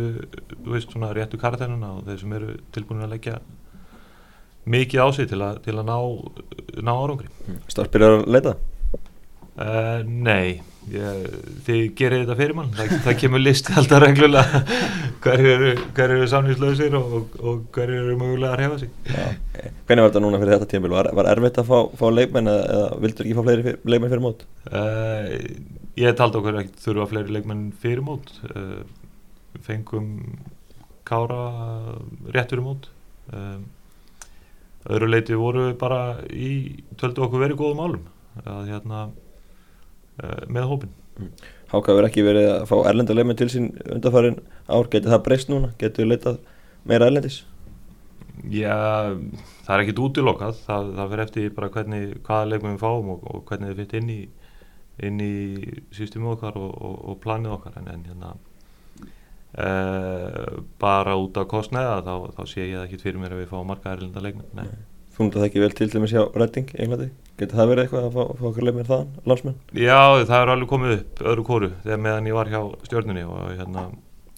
veist, 0.67 0.93
svona 0.93 1.09
réttu 1.17 1.39
karatennuna 1.41 1.95
og 1.97 2.05
þeir 2.09 2.21
sem 2.21 2.35
eru 2.37 2.57
tilbúin 2.75 3.07
að 3.07 3.15
leggja 3.15 3.39
mikið 4.69 5.01
á 5.01 5.07
sig 5.17 5.31
til, 5.31 5.41
a, 5.41 5.55
til 5.65 5.79
að 5.81 5.87
ná, 5.89 5.97
ná 6.85 6.93
árangri. 6.93 7.31
Starfbyrjar 7.73 8.19
að 8.19 8.27
leita? 8.37 8.59
Uh, 9.57 10.05
Nei 10.05 10.61
ég, 10.89 11.25
þið 11.65 11.81
gerir 11.97 12.23
þetta 12.23 12.37
fyrir 12.39 12.55
mann. 12.57 12.71
Það, 12.75 12.93
það 13.05 13.17
kemur 13.21 13.43
listi 13.43 13.75
alltaf 13.79 14.01
reglulega. 14.03 14.61
Hver 15.21 15.43
eru, 15.45 15.71
hver 15.97 16.13
eru 16.15 16.29
samningslausir 16.29 16.95
og, 16.97 17.11
og, 17.17 17.35
og 17.45 17.59
hver 17.75 17.91
eru 17.93 18.15
mögulega 18.17 18.55
að 18.55 18.61
rhefa 18.61 18.79
sig. 18.81 18.93
Já. 19.05 19.27
hvernig 19.85 20.05
var 20.05 20.09
þetta 20.09 20.23
núna 20.23 20.39
fyrir 20.41 20.55
þetta 20.55 20.69
tímil 20.71 20.95
var, 20.95 21.11
var 21.19 21.29
erfitt 21.29 21.59
að 21.61 21.67
fá, 21.69 21.77
fá 21.99 22.05
leikmenn 22.09 22.49
eða, 22.49 22.63
eða 22.77 23.01
vildur 23.03 23.27
ekki 23.27 23.37
fá 23.37 23.43
fleiri 23.45 23.75
leikmenn 23.93 24.13
fyrir 24.13 24.23
mót? 24.25 24.45
Uh, 24.71 25.27
ég 26.01 26.17
taldi 26.17 26.41
okkur 26.41 26.57
ekki 26.63 26.81
þurfa 26.87 27.09
fleiri 27.11 27.37
leikmenn 27.37 27.67
fyrir 27.83 28.01
mót. 28.07 28.33
Uh, 28.49 28.81
fengum 29.67 30.09
Kára 31.11 31.43
rétt 32.31 32.53
fyrir 32.55 32.65
mót. 32.65 32.89
Um, 33.35 33.67
öðru 34.89 35.11
leiti 35.11 35.37
voru 35.37 35.67
við 35.69 35.77
bara 35.81 36.01
í 36.33 36.51
töldu 36.97 37.27
okkur 37.27 37.43
verið 37.43 37.59
góðum 37.61 37.83
álum 37.85 38.07
að 38.47 38.71
hérna 38.71 39.01
með 40.47 40.67
hópin 40.69 40.97
Háka 41.71 41.95
verið 41.95 42.09
ekki 42.09 42.23
verið 42.25 42.49
að 42.51 42.65
fá 42.67 42.75
erlenda 42.89 43.15
leifmenn 43.15 43.37
til 43.39 43.47
sín 43.51 43.69
undarfærin 43.93 44.41
ár, 44.67 44.89
getur 44.91 45.13
það 45.13 45.23
breyst 45.27 45.51
núna? 45.51 45.71
Getur 45.79 46.03
við 46.03 46.11
leitað 46.11 46.39
meira 46.87 47.07
erlendis? 47.07 47.37
Já, 48.51 48.75
það 49.67 49.73
er 49.75 49.83
ekkit 49.85 50.01
útilokað. 50.03 50.59
Það, 50.65 50.91
það 50.97 51.11
fyrir 51.13 51.23
eftir 51.25 51.55
bara 51.55 51.71
hvernig 51.75 52.05
hvaða 52.25 52.49
leikmenn 52.51 52.75
við 52.75 52.83
fáum 52.83 53.11
og, 53.13 53.23
og 53.23 53.43
hvernig 53.47 53.71
þið 53.71 53.81
fitt 53.83 53.97
inn 54.01 54.11
í 54.11 54.21
inn 55.01 55.21
í 55.23 55.35
systemið 55.95 56.35
okkar 56.35 56.59
og, 56.59 56.71
og, 56.75 56.95
og 57.11 57.19
planið 57.23 57.55
okkar. 57.55 57.79
En, 57.79 57.87
en 57.93 58.03
hérna 58.09 58.33
uh, 59.55 60.61
bara 60.81 61.15
út 61.19 61.39
af 61.39 61.47
kostnæða 61.51 62.01
þá, 62.07 62.13
þá 62.35 62.43
sé 62.51 62.65
ég 62.65 62.77
það 62.77 62.87
ekki 62.89 63.03
fyrir 63.05 63.21
mér 63.21 63.37
að 63.37 63.45
við 63.45 63.51
fáum 63.53 63.71
marga 63.71 63.95
erlenda 63.95 64.25
leikmenn 64.25 64.75
Þú 65.21 65.27
mútið 65.27 65.41
það 65.41 65.47
ekki 65.47 65.61
vel 65.61 65.73
til 65.77 65.87
til 65.91 65.99
með 66.01 66.09
sjá 66.09 66.21
Redding 66.33 66.69
í 66.73 66.77
Englandi? 66.81 67.07
Getur 67.37 67.57
það 67.59 67.67
verið 67.69 67.83
eitthvað 67.83 68.05
að 68.07 68.15
fá, 68.15 68.23
fá 68.39 68.45
okkur 68.49 68.65
leifmenn 68.65 68.87
þaðan, 68.87 69.09
landsmenn? 69.29 69.57
Já, 69.77 69.99
það 70.25 70.37
er 70.39 70.51
alveg 70.53 70.69
komið 70.71 70.93
upp 70.95 71.21
öðru 71.31 71.43
kóru 71.45 71.69
þegar 71.83 71.99
meðan 72.01 72.29
ég 72.29 72.37
var 72.37 72.49
hjá 72.49 72.61
stjórnunni 72.87 73.25
og 73.27 73.43
hérna 73.59 73.83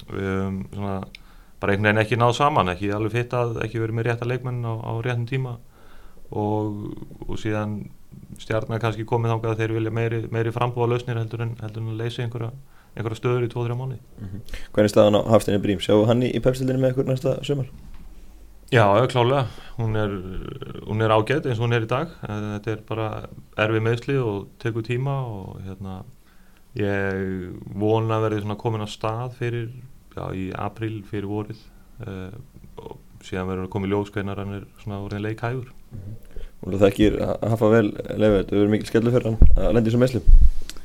við 0.09 0.27
höfum 0.27 0.57
svona 0.73 0.95
bara 1.63 1.71
einhvern 1.71 1.87
veginn 1.87 2.01
ekki 2.03 2.19
náð 2.19 2.33
saman, 2.35 2.73
ekki 2.73 2.91
alveg 2.91 3.15
fitt 3.15 3.35
að 3.39 3.61
ekki 3.63 3.79
verið 3.79 3.95
með 3.95 4.07
rétta 4.09 4.27
leikmenn 4.27 4.59
á, 4.67 4.73
á 4.75 4.91
réttum 5.07 5.23
tíma 5.31 5.55
og, 6.35 6.83
og 7.29 7.39
síðan 7.39 7.77
stjarnar 8.43 8.83
kannski 8.83 9.07
komið 9.07 9.37
þángað 9.37 9.53
að 9.53 9.63
þeir 9.63 9.75
vilja 9.77 9.95
meiri, 9.95 10.21
meiri 10.35 10.51
frambúa 10.51 10.89
lausnir 10.91 11.21
heldur 11.21 11.45
en, 11.47 11.55
heldur 11.63 11.85
en 11.85 11.95
að 11.95 12.03
leysa 12.03 12.25
einhverja, 12.25 12.51
einhverja 12.97 13.21
stöður 13.21 13.47
í 13.47 13.53
2-3 13.55 13.79
mánu 13.79 14.01
Mm 14.19 14.27
-hmm. 14.27 14.41
Hvernig 14.73 14.89
er 14.89 14.93
staðan 14.93 15.19
á 15.19 15.21
Hafstinni 15.31 15.63
Brím? 15.63 15.79
Sjáu 15.79 16.05
hann 16.05 16.23
í, 16.23 16.35
í 16.35 16.39
pepstildinu 16.43 16.79
með 16.79 16.91
ykkur 16.91 17.07
næsta 17.07 17.39
sömur? 17.43 17.71
Já, 18.73 18.87
klálega 19.05 19.45
hún 19.77 19.95
er, 19.95 20.13
hún 20.87 21.01
er 21.01 21.13
ágætt 21.13 21.45
eins 21.45 21.59
og 21.59 21.67
hún 21.67 21.75
er 21.77 21.85
í 21.85 21.89
dag. 21.89 22.11
Þetta 22.23 22.71
er 22.73 22.81
bara 22.87 23.07
erfið 23.61 23.85
meðsli 23.85 24.15
og 24.21 24.47
tekur 24.61 24.85
tíma 24.85 25.13
og 25.29 25.59
hérna 25.65 25.99
ég 26.77 27.53
vona 27.77 28.17
að 28.17 28.25
verði 28.27 28.43
svona 28.43 28.57
komin 28.63 28.85
á 28.85 28.89
stað 28.89 29.35
fyrir, 29.37 29.67
já, 30.15 30.23
í 30.33 30.47
april 30.57 31.03
fyrir 31.09 31.29
vorið. 31.29 31.61
Uh, 32.01 32.33
og 32.81 32.97
síðan 33.23 33.51
verður 33.51 33.67
að 33.67 33.73
koma 33.75 33.87
í 33.89 33.93
ljóskveinar 33.93 34.41
hann 34.41 34.57
er 34.57 34.65
svona 34.81 35.03
orðin 35.05 35.25
leikhæfur. 35.27 35.69
Og 36.63 36.73
það 36.73 36.89
ekki 36.89 37.11
að 37.13 37.47
hafa 37.53 37.71
vel 37.75 37.85
leifið, 37.93 38.37
þetta 38.39 38.57
verður 38.57 38.73
mikil 38.73 38.89
skellu 38.89 39.13
fyrir 39.13 39.29
hann 39.29 39.63
að 39.67 39.77
lendi 39.77 39.93
sem 39.93 40.01
meðslum 40.01 40.27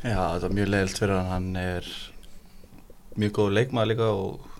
Já, 0.03 0.21
þetta 0.35 0.49
er 0.49 0.55
mjög 0.59 0.71
leiðilt 0.75 1.01
fyrir 1.01 1.17
hann, 1.17 1.31
hann 1.33 1.61
er 1.63 1.91
mjög 3.19 3.35
góð 3.39 3.55
leikmaður 3.57 3.91
líka 3.93 4.09
og 4.13 4.58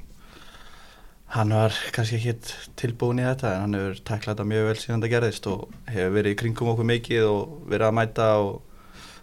hann 1.35 1.51
var 1.53 1.75
kannski 1.93 2.17
ekki 2.19 2.33
tilbúin 2.81 3.21
í 3.21 3.27
þetta 3.27 3.51
en 3.55 3.61
hann 3.67 3.77
hefur 3.77 3.99
taklað 4.09 4.35
þetta 4.37 4.47
mjög 4.49 4.67
vel 4.71 4.79
síðan 4.81 5.03
það 5.05 5.13
gerðist 5.15 5.49
og 5.53 5.67
hefur 5.93 6.15
verið 6.17 6.33
í 6.35 6.39
kringum 6.41 6.71
okkur 6.73 6.89
mikið 6.89 7.27
og 7.29 7.57
verið 7.69 7.89
að 7.91 7.97
mæta 7.99 8.29
og 8.41 8.55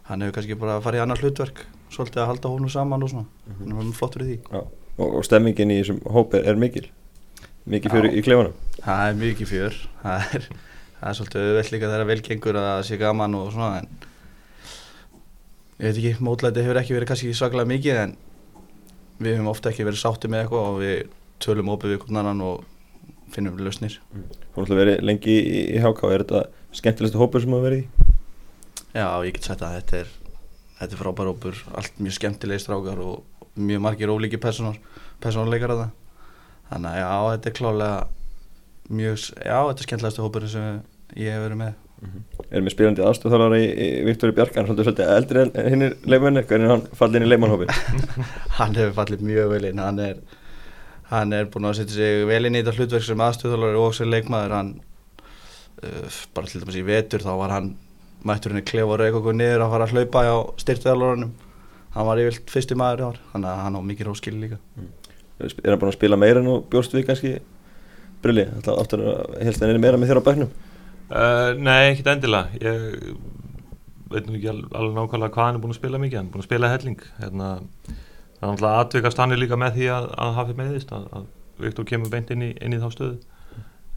hann 0.09 0.21
hefur 0.21 0.35
kannski 0.37 0.57
bara 0.61 0.75
farið 0.85 1.01
í 1.01 1.03
annar 1.05 1.23
hlutverk 1.23 1.63
svolítið 1.95 2.21
að 2.21 2.29
halda 2.31 2.51
honum 2.53 2.69
saman 2.69 3.03
og 3.07 3.09
svona 3.13 3.25
Mhm. 3.25 3.57
hann 3.59 3.71
er 3.71 3.83
mjög 3.85 3.95
flott 3.97 4.13
fyrir 4.17 4.27
því 4.27 4.37
Já. 4.51 4.61
og, 4.97 5.15
og 5.15 5.25
stemmingin 5.25 5.71
í 5.73 5.79
þessum 5.81 5.99
hóp 6.13 6.33
er, 6.37 6.45
er 6.49 6.55
mikil 6.55 6.87
fyrir 7.65 8.11
Já. 8.11 8.17
í 8.19 8.25
klefanum 8.25 8.53
það 8.85 9.09
er 9.09 9.19
mikið 9.23 9.49
fjör 9.53 9.75
það 10.03 10.35
er, 10.37 10.47
það 10.99 11.09
er 11.09 11.17
svolítið 11.19 11.45
auðvelt 11.49 11.71
líka 11.73 11.89
þegar 11.89 12.09
velgengur 12.11 12.59
að 12.61 12.83
sé 12.85 12.97
gaman 13.01 13.35
og 13.41 13.51
svona 13.53 13.79
en 13.81 13.89
ég 15.79 15.89
veit 15.89 15.97
ekki, 15.99 16.13
mótlæti 16.23 16.61
hefur 16.63 16.79
ekki 16.83 16.95
verið 16.95 17.09
kannski 17.09 17.33
svaklega 17.35 17.67
mikið 17.73 17.97
en 18.05 18.15
við 19.19 19.33
hefum 19.35 19.49
ofta 19.51 19.71
ekki 19.73 19.85
verið 19.87 20.01
sátti 20.05 20.29
með 20.31 20.45
eitthvað 20.45 20.69
og 20.69 20.79
við 20.83 21.05
tölum 21.43 21.71
opið 21.73 21.95
við 21.95 22.01
hvernig 22.03 22.21
annan 22.21 22.43
og 22.45 22.65
finnum 23.33 23.57
lausnir. 23.59 23.97
Hún 24.55 24.65
ætla 24.65 24.75
að 24.75 24.81
vera 24.83 24.99
lengi 25.03 25.39
í, 25.41 25.63
í 25.75 25.81
HK 25.81 26.11
Er 26.11 26.23
þetta 26.23 26.43
skemmtilegstu 26.75 27.19
hópur 27.19 27.43
sem 27.43 27.55
hafa 27.55 27.67
verið 27.67 27.83
í? 27.83 28.11
Já, 28.95 29.07
ég 29.25 29.35
get 29.35 29.49
sagt 29.49 29.63
að 29.65 29.79
þetta 29.79 30.01
er 30.03 30.13
þetta 30.79 30.91
er 30.91 31.01
frábær 31.01 31.31
hópur, 31.31 31.61
allt 31.75 32.01
mjög 32.03 32.17
skemmtilegi 32.17 32.63
strákar 32.63 32.99
og 33.03 33.47
mjög 33.55 33.83
margir 33.83 34.11
ólíki 34.11 34.39
það. 34.41 35.93
Þannig 36.65 36.89
að 36.89 36.97
já, 36.97 37.09
þetta 37.31 37.49
er 37.49 37.55
klálega 37.59 37.97
mjög, 38.89 39.17
já, 39.45 39.57
þetta 39.69 39.81
er 39.81 39.87
skemmtilegstu 39.87 40.23
hópur 40.25 40.47
sem 40.49 40.79
ég 41.15 41.35
hef 41.35 41.43
verið 41.45 41.59
með. 41.61 41.81
Erum 42.51 42.67
við 42.67 42.73
spilandi 42.73 43.03
aðstofþálar 43.05 43.55
í, 43.55 43.65
í 43.65 43.87
Viktori 44.05 44.33
Bjarkan 44.35 44.67
Svolítið 44.67 45.11
eldri 45.13 45.41
en 45.41 45.69
hinnir 45.71 45.93
leifmenni 46.05 46.43
Hvernig 46.45 46.67
er 46.67 46.73
hann 46.73 46.83
fallið 46.99 47.17
inn 47.17 47.25
í 47.25 47.29
leifmannhópi? 47.31 47.67
hann 48.59 48.75
hefur 48.77 48.97
fallið 48.99 49.23
mjög 49.25 49.53
vel 49.53 49.69
inn 49.71 49.81
hann 49.81 50.01
er, 50.03 50.19
hann 51.11 51.33
er 51.37 51.47
búin 51.53 51.67
að 51.69 51.79
setja 51.79 51.95
sig 51.99 52.25
vel 52.29 52.45
inn 52.49 52.57
í 52.57 52.61
þetta 52.63 52.75
hlutverk 52.79 53.05
sem 53.07 53.23
aðstöðalari 53.25 53.81
og 53.81 53.95
sem 53.97 54.09
leikmaður. 54.09 54.55
Hann 54.57 54.71
uh, 55.83 56.19
bara 56.35 56.49
til 56.51 56.61
dæmis 56.63 56.79
í 56.81 56.85
vetur 56.87 57.25
þá 57.25 57.31
var 57.39 57.53
hann 57.55 57.73
mættur 58.25 58.53
henni 58.55 58.65
klefa 58.65 58.95
og 58.95 59.01
reyka 59.03 59.19
okkur 59.21 59.35
niður 59.37 59.65
að 59.67 59.73
fara 59.75 59.85
að 59.89 59.95
hlaupa 59.97 60.23
á 60.25 60.35
styrtaðalorunum 60.63 61.33
hann 61.95 62.07
var 62.09 62.19
yfirlt 62.23 62.49
fyrsti 62.51 62.75
maður 62.79 63.01
í 63.03 63.07
ár 63.09 63.19
þannig 63.33 63.49
að 63.51 63.59
hann 63.63 63.77
á 63.77 63.81
mikið 63.91 64.07
róskili 64.09 64.39
líka. 64.41 64.57
Er 65.39 65.71
hann 65.71 65.79
búin 65.81 65.91
að 65.91 65.97
spila 65.99 66.17
meira 66.19 66.41
en 66.41 66.49
og 66.51 66.65
bjóst 66.71 66.95
við 66.95 67.05
kannski? 67.07 67.35
Brilli, 68.23 68.47
alltaf 68.57 68.81
áttur 68.81 69.03
að 69.05 69.35
helst 69.45 69.61
hann 69.61 69.71
er 69.75 69.79
meira 69.83 69.99
með 70.01 70.11
þér 70.13 70.21
á 70.23 70.27
bæknum 70.29 70.55
Uh, 71.05 71.51
nei, 71.61 71.91
ekkert 71.91 72.07
endilega. 72.15 72.47
Ég 72.57 72.95
veit 74.09 74.25
nú 74.25 74.39
ekki 74.39 74.47
al- 74.49 74.63
alveg 74.73 74.95
nákvæmlega 74.97 75.35
hvað 75.35 75.45
hann 75.45 75.57
er 75.59 75.61
búin 75.61 75.73
að 75.75 75.77
spila 75.77 75.99
mikið. 76.01 76.17
Hann 76.17 76.25
er 76.25 76.33
búin 76.33 76.41
að 76.41 76.47
spila 76.47 76.71
helling. 76.71 77.03
Hérna, 77.19 77.49
það 78.35 78.45
er 78.45 78.51
náttúrulega 78.51 78.81
aðvikast 78.83 79.21
hann 79.21 79.35
líka 79.39 79.59
með 79.59 79.77
því 79.79 79.89
að, 79.95 80.07
að 80.25 80.33
hafi 80.39 80.55
meðist 80.59 80.91
að, 80.95 81.05
að 81.15 81.25
Viktor 81.63 81.87
kemur 81.87 82.11
beint 82.11 82.31
inn 82.35 82.43
í, 82.43 82.51
inn 82.59 82.75
í 82.75 82.81
þá 82.81 82.89
stöðu. 82.91 83.17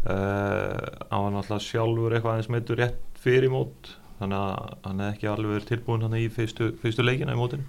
Uh, 0.07 0.78
hann 1.11 1.25
var 1.25 1.33
náttúrulega 1.35 1.64
sjálfur 1.64 2.14
eitthvað 2.14 2.37
aðeins 2.37 2.52
meittur 2.54 2.78
rétt 2.78 3.18
fyrir 3.18 3.50
mót 3.50 3.90
þannig 4.21 4.38
að 4.38 4.76
hann 4.87 5.02
er 5.02 5.11
ekki 5.16 5.30
alveg 5.30 5.57
verið 5.57 5.71
tilbúin 5.73 6.04
hann 6.07 6.14
í 6.18 6.28
fyrstu, 6.33 6.71
fyrstu 6.83 7.07
leikina 7.07 7.35
í 7.35 7.40
mótinu. 7.40 7.66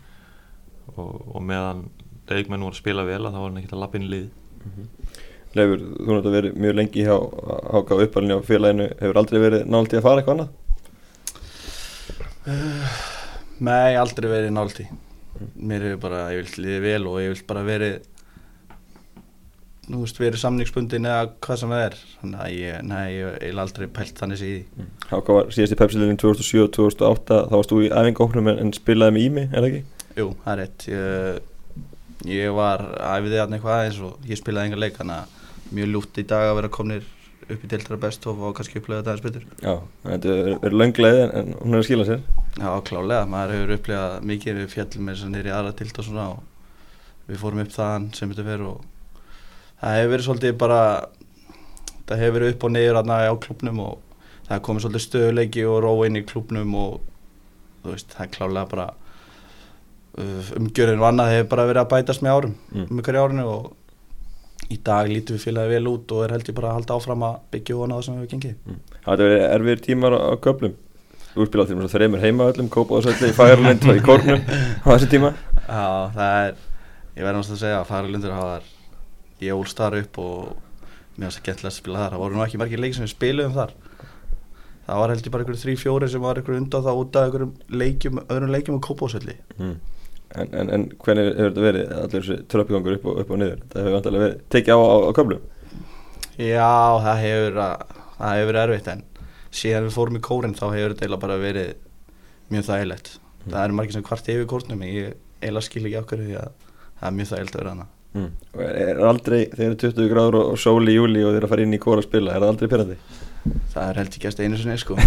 Og, 0.95 1.15
og 1.33 1.41
meðan 1.45 1.87
leikmenn 2.29 2.63
voru 2.65 2.77
að 2.77 2.81
spila 2.83 3.07
vel 3.07 3.23
að 3.23 3.33
þá 3.33 3.39
var 3.39 3.49
hann 3.49 3.59
ekkert 3.61 3.75
að 3.77 3.83
lappa 3.83 3.99
inn 3.99 4.07
í 4.07 4.13
lið. 4.13 4.29
Leifur, 5.57 5.81
þú 5.81 6.09
náttúrulega 6.13 6.37
verið 6.37 6.57
mjög 6.61 6.75
lengi 6.77 7.05
hjá 7.07 7.15
HK 7.17 8.01
uppalinn 8.05 8.37
á 8.37 8.39
félaginu. 8.45 8.89
Hefur 9.01 9.21
aldrei 9.23 9.39
verið 9.41 9.69
nált 9.73 9.93
í 9.93 9.97
að 9.97 10.05
fara 10.05 10.21
eitthvað 10.21 10.35
annað? 10.37 10.51
Nei, 13.59 13.91
aldrei 13.99 14.29
verið 14.29 14.51
náldi 14.55 14.85
mér 15.55 15.85
hefur 15.87 16.01
bara, 16.07 16.23
ég 16.35 16.45
vil 16.45 16.65
liðið 16.65 16.87
vel 16.87 17.03
og 17.09 17.19
ég 17.23 17.33
vil 17.33 17.45
bara 17.49 17.65
verið 17.67 17.99
nú 19.89 20.03
veist, 20.03 20.19
verið 20.21 20.41
samningsbundin 20.43 21.07
eða 21.09 21.29
hvað 21.41 21.61
sem 21.61 21.71
það 21.73 21.83
er. 21.87 21.95
Þannig 22.19 22.41
að 22.45 22.55
ég, 22.55 22.81
nei, 22.85 23.05
ég 23.15 23.37
vil 23.41 23.61
aldrei 23.63 23.85
pælt 23.93 24.21
þannig 24.21 24.43
í 24.45 24.49
því. 24.49 24.87
HK 25.09 25.37
var 25.37 25.53
síðast 25.55 25.75
í 25.75 25.79
pepsilinu 25.79 26.17
2007 26.21 26.63
og 26.63 26.73
2008 26.77 27.39
Þá 27.49 27.55
varst 27.55 27.73
þú 27.73 27.79
í 27.81 27.91
æfingóknum 28.01 28.51
en, 28.51 28.59
en 28.65 28.73
spilaði 28.77 29.15
með 29.15 29.25
Ími, 29.25 29.45
er 29.47 29.57
það 29.57 29.69
ekki? 29.69 30.09
Jú, 30.19 30.27
það 30.43 30.51
er 30.53 30.61
rétt. 30.61 30.87
Ég, 30.93 31.39
ég 32.29 32.57
var 32.59 32.85
æfiði 32.97 33.39
aðeins 33.39 33.57
eitthvað 33.57 33.77
aðeins 33.77 34.01
og 34.05 34.29
ég 34.29 34.41
spilaði 34.41 34.69
enga 34.69 34.83
leik 34.83 34.99
þannig 34.99 35.23
að 35.23 35.73
mjög 35.79 35.91
ljútt 35.95 36.21
í 36.21 36.27
dag 36.29 36.49
að 36.49 36.59
vera 36.59 36.73
komnir 36.77 37.09
upp 37.49 37.65
í 37.65 37.71
deildra 37.71 37.97
best 38.01 38.27
og 38.29 38.45
kannski 38.57 38.81
upplega 38.81 39.01
þetta 39.01 39.15
aðeins 39.15 39.25
betur. 39.25 39.49
Já, 39.63 39.73
þetta 40.05 40.35
er 40.35 40.61
verið 40.61 40.81
löngleið 40.83 41.23
en 41.25 41.55
hún 41.63 41.73
er 41.73 41.81
að 41.81 41.89
skila 41.89 42.07
sér 42.09 42.21
Já, 42.57 42.69
klálega, 42.83 43.25
maður 43.29 43.53
hefur 43.55 43.73
upplegað 43.77 44.15
mikið 44.29 44.57
við 44.59 44.71
fjallum 44.73 45.09
þess 45.11 45.25
að 45.27 45.33
nýri 45.35 45.51
aðra 45.53 45.73
tilt 45.79 45.99
og 46.01 46.07
svona 46.07 46.25
og 46.33 46.39
við 47.29 47.41
fórum 47.43 47.61
upp 47.63 47.73
þaðan 47.75 48.07
sem 48.17 48.31
þetta 48.33 48.45
fer 48.47 48.63
og 48.65 48.79
það 49.79 49.97
hefur 49.99 50.11
verið 50.15 50.25
svolítið 50.27 50.55
bara 50.63 50.79
það 52.09 52.23
hefur 52.23 52.35
verið 52.39 52.53
upp 52.55 52.65
og 52.65 52.73
niður 52.73 52.99
aðna 52.99 53.19
á 53.29 53.33
klubnum 53.45 53.83
og 53.85 54.25
það 54.49 54.63
komið 54.65 54.85
svolítið 54.85 55.05
stöðuleiki 55.05 55.67
og 55.69 55.77
ró 55.85 55.91
inn 56.07 56.17
í 56.19 56.25
klubnum 56.25 56.73
og 56.81 56.97
þú 57.83 57.93
veist, 57.93 58.09
það 58.15 58.25
er 58.25 58.33
klálega 58.33 58.71
bara 58.73 58.87
uh, 60.17 60.51
umgjörðin 60.59 60.99
og 61.03 61.07
annað 61.11 61.33
hefur 61.35 61.51
bara 61.53 61.67
verið 61.69 61.83
að 61.85 61.91
bætast 61.93 62.25
með 62.25 62.35
árum 62.39 62.55
Mm. 62.73 62.87
um 62.89 62.99
ykkur 63.03 63.15
í 63.15 63.23
árinu 63.23 63.45
og 63.53 63.71
í 64.73 64.77
dag 64.83 65.07
lítum 65.09 65.37
við 65.37 65.45
félagi 65.47 65.69
vel 65.77 65.87
út 65.93 66.11
og 66.11 66.25
er 66.25 66.33
held 66.35 66.49
ég 66.49 66.57
bara 66.57 66.73
að 66.73 66.77
halda 66.81 66.97
áfram 66.99 67.23
að 67.29 67.39
byggja 67.53 67.77
og 67.77 67.89
það 67.93 68.03
sem 68.05 68.13
við 68.13 68.19
hefur 68.19 68.33
gengið. 68.33 68.55
Það 69.05 69.13
hefur 69.13 69.23
verið 69.29 69.45
erfiðir 69.53 69.81
tímar 69.85 70.13
á, 70.13 70.19
á 70.33 70.35
spilaði 71.35 71.75
til 71.75 71.91
þreymur 71.93 72.23
heimavöllum 72.23 72.71
Kópaðsöldi 72.73 73.29
í 73.29 73.35
Færalind 73.37 73.85
og 73.85 73.99
í 73.99 74.05
Kórnum 74.05 74.41
á 74.81 74.87
þessi 74.89 75.09
tíma 75.11 75.33
Já, 75.69 75.85
það 76.15 76.37
er, 76.39 76.55
ég 77.15 77.27
verði 77.27 77.35
náttúrulega 77.37 77.57
að 77.57 77.61
segja 77.61 77.77
að 77.81 77.89
Færalundur 77.91 78.33
hafa 78.33 78.55
þar, 78.55 78.71
ég 79.45 79.59
ólst 79.59 79.79
þar 79.83 79.99
upp 79.99 80.19
og 80.23 80.39
mér 81.19 81.27
varst 81.27 81.41
að 81.41 81.45
gætlega 81.49 81.69
að 81.69 81.77
spila 81.77 82.01
þar, 82.01 82.15
það 82.15 82.23
voru 82.23 82.37
nú 82.39 82.43
ekki 82.45 82.61
margir 82.61 82.81
leikir 82.81 82.97
sem 82.97 83.05
við 83.05 83.13
spiluðum 83.13 83.55
þar. 83.59 83.75
Það 84.89 85.01
var 85.03 85.13
held 85.13 85.27
ég 85.27 85.33
bara 85.35 85.45
einhverju 85.45 85.61
þrý, 85.61 85.75
fjóri 85.83 86.09
sem 86.09 86.23
var 86.23 86.39
einhverju 86.39 86.61
undan 86.63 86.85
það 86.87 86.99
út 87.03 87.19
af 87.19 87.27
einhverjum 87.27 87.51
leikjum, 87.81 88.21
öðrum 88.25 88.53
leikjum 88.55 88.79
og 88.79 88.85
kópásöldi. 88.87 89.35
mm. 89.59 89.75
en, 90.39 90.49
en, 90.53 90.69
en 90.73 90.87
hvernig 91.03 91.29
hefur 91.29 91.51
þetta 91.51 91.65
verið 91.65 91.93
allir 91.99 92.25
þessi 92.25 92.39
tröppigangur 92.49 92.97
upp 92.97 93.07
upp 93.13 93.31
og 93.33 93.39
niður 93.41 93.61
Það 93.69 93.79
hefur 93.81 93.95
vantilega 93.97 94.29
tekið 94.55 94.73
á, 94.73 94.79
á, 94.79 94.95
á 95.09 95.11
köflum 95.17 95.45
Já, 96.39 96.73
það 97.05 97.21
hefur, 97.23 97.61
að, 97.65 97.95
það 98.19 98.35
hefur 98.39 98.59
erfitt 98.63 98.91
en 98.93 99.01
síðan 99.51 99.87
við 99.87 99.95
fórum 99.97 100.17
í 100.19 100.23
kórin 100.25 100.55
þá 100.57 100.65
hefur 100.73 100.93
þetta 100.93 101.05
eiginlega 101.05 101.23
bara 101.25 101.37
verið 101.41 101.69
mjög 102.53 102.65
þægilegt. 102.69 103.13
Mm. 103.19 103.51
Það 103.53 103.63
eru 103.63 103.77
margir 103.79 103.95
sem 103.97 104.03
kvart 104.09 104.29
yfir 104.33 104.47
kórnum, 104.51 104.83
ég 104.85 105.15
eiginlega 105.41 105.65
skil 105.69 105.85
ekki 105.87 105.99
okkur 106.03 106.23
því 106.25 106.35
að 106.41 106.51
það 106.99 107.07
er 107.09 107.15
mjög 107.19 107.29
þægilegt 107.31 107.55
að 107.55 107.61
vera 107.63 107.73
hana. 107.75 107.87
mm. 108.13 108.29
Og 108.55 108.61
er, 108.65 108.75
er 108.89 109.01
aldrei, 109.09 109.39
þegar 109.53 109.71
er 109.71 109.79
20 109.85 110.09
gráður 110.13 110.37
og, 110.41 110.51
sól 110.59 110.89
í 110.89 110.95
júli 110.97 111.21
og 111.23 111.31
þeir 111.33 111.39
eru 111.39 111.47
að 111.49 111.53
fara 111.53 111.65
inn 111.67 111.77
í 111.77 111.81
kóra 111.81 112.01
að 112.03 112.07
spila 112.09 112.33
Er 112.35 112.41
það 112.43 112.51
aldrei 112.53 112.69
pyrrandi? 112.73 112.97
það 113.73 113.83
er 113.89 113.99
held 114.01 114.15
ekki 114.17 114.27
að 114.29 114.41
einu 114.43 114.57
sinni 114.59 114.77
sko 114.81 114.97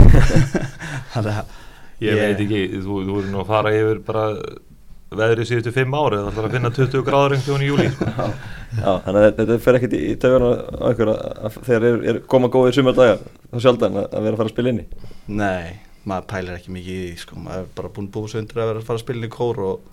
Ég 2.03 2.17
Ég- 2.17 2.19
veit 2.19 2.41
ekki, 2.43 2.61
þú, 2.83 2.95
þú 3.07 3.17
er 3.21 3.27
nú 3.31 3.43
að 3.43 3.51
fara 3.53 3.73
yfir 3.77 3.99
bara 4.07 4.23
veðrið 5.21 5.49
síðustu 5.51 5.73
fimm 5.77 5.95
ári 5.99 6.19
það 6.21 6.29
ætlar 6.33 6.49
að 6.49 6.57
finna 6.57 6.71
20 6.79 7.05
gráður 7.07 7.35
einhvern 7.37 7.63
í 7.65 7.69
júli 7.71 7.87
sko. 7.93 8.09
Já, 8.73 8.91
þannig 9.05 9.19
að 9.21 9.27
þetta- 9.39 9.59
fer 9.67 9.79
ekkert 9.79 9.97
í, 9.99 10.01
í 10.09 10.17
töfuna 10.23 10.51
á 10.81 10.87
ykkur 10.93 11.13
að, 11.13 11.23
að 11.49 11.57
þegar 11.69 11.87
er, 11.91 11.97
er 12.13 12.21
koma 12.35 12.51
góðir 12.55 12.77
sumar 12.79 12.97
dagar 12.99 13.23
þá 13.53 13.57
sjaldan 13.67 13.99
að, 14.01 14.07
að 14.17 14.27
vera 14.29 14.35
að 14.37 14.43
fara 14.43 14.51
að 14.51 14.55
spila 14.57 14.73
inni 14.73 14.87
Nei, 15.43 15.79
maður 16.09 16.29
pælir 16.33 16.57
ekki 16.59 16.75
mikið 16.79 16.99
í 16.99 17.07
því 17.13 17.23
sko, 17.27 17.41
maður 17.45 17.65
er 17.67 17.71
bara 17.79 17.93
búin 17.99 18.11
búið 18.15 18.33
svo 18.35 18.43
undir 18.43 18.63
að 18.63 18.71
vera 18.73 18.83
að 18.85 18.89
fara 18.91 19.01
að 19.01 19.05
spila 19.07 19.21
inn 19.23 19.29
í 19.29 19.33
kór 19.37 19.63
og 19.69 19.89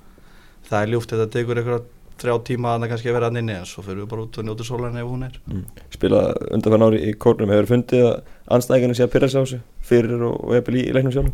það 0.69 0.83
er 0.85 0.93
ljúft 0.93 1.13
þetta 1.15 1.31
tekur 1.35 1.59
einhverja 1.63 1.85
þrjá 2.19 2.33
tíma 2.49 2.73
að 2.75 2.81
það 2.83 2.89
kannski 2.91 3.09
að 3.09 3.15
vera 3.15 3.27
hann 3.29 3.39
inni 3.39 3.53
en 3.55 3.67
svo 3.69 3.83
fyrir 3.85 4.01
við 4.01 4.09
bara 4.11 4.23
út 4.25 4.37
og 4.41 4.43
njóta 4.43 4.65
sólarinn 4.67 4.97
ef 4.99 5.05
hún 5.07 5.21
er. 5.23 5.37
Mm. 5.47 5.61
Spila 5.95 6.19
undanfann 6.51 6.83
ári 6.89 6.99
í 7.07 7.13
kórnum 7.15 7.53
hefur 7.53 7.69
fundið 7.69 8.03
að 8.09 8.17
anstæðingarnir 8.57 8.97
sé 8.99 9.05
að 9.05 9.13
pyrra 9.13 9.29
sig 9.31 9.39
á 9.39 9.43
sig 9.53 9.61
fyrir 9.87 10.25
og, 10.27 10.35
og 10.49 10.57
eppil 10.59 10.75
í, 10.81 10.83
í 10.89 10.95
leiknum 10.97 11.15
sjálf 11.15 11.31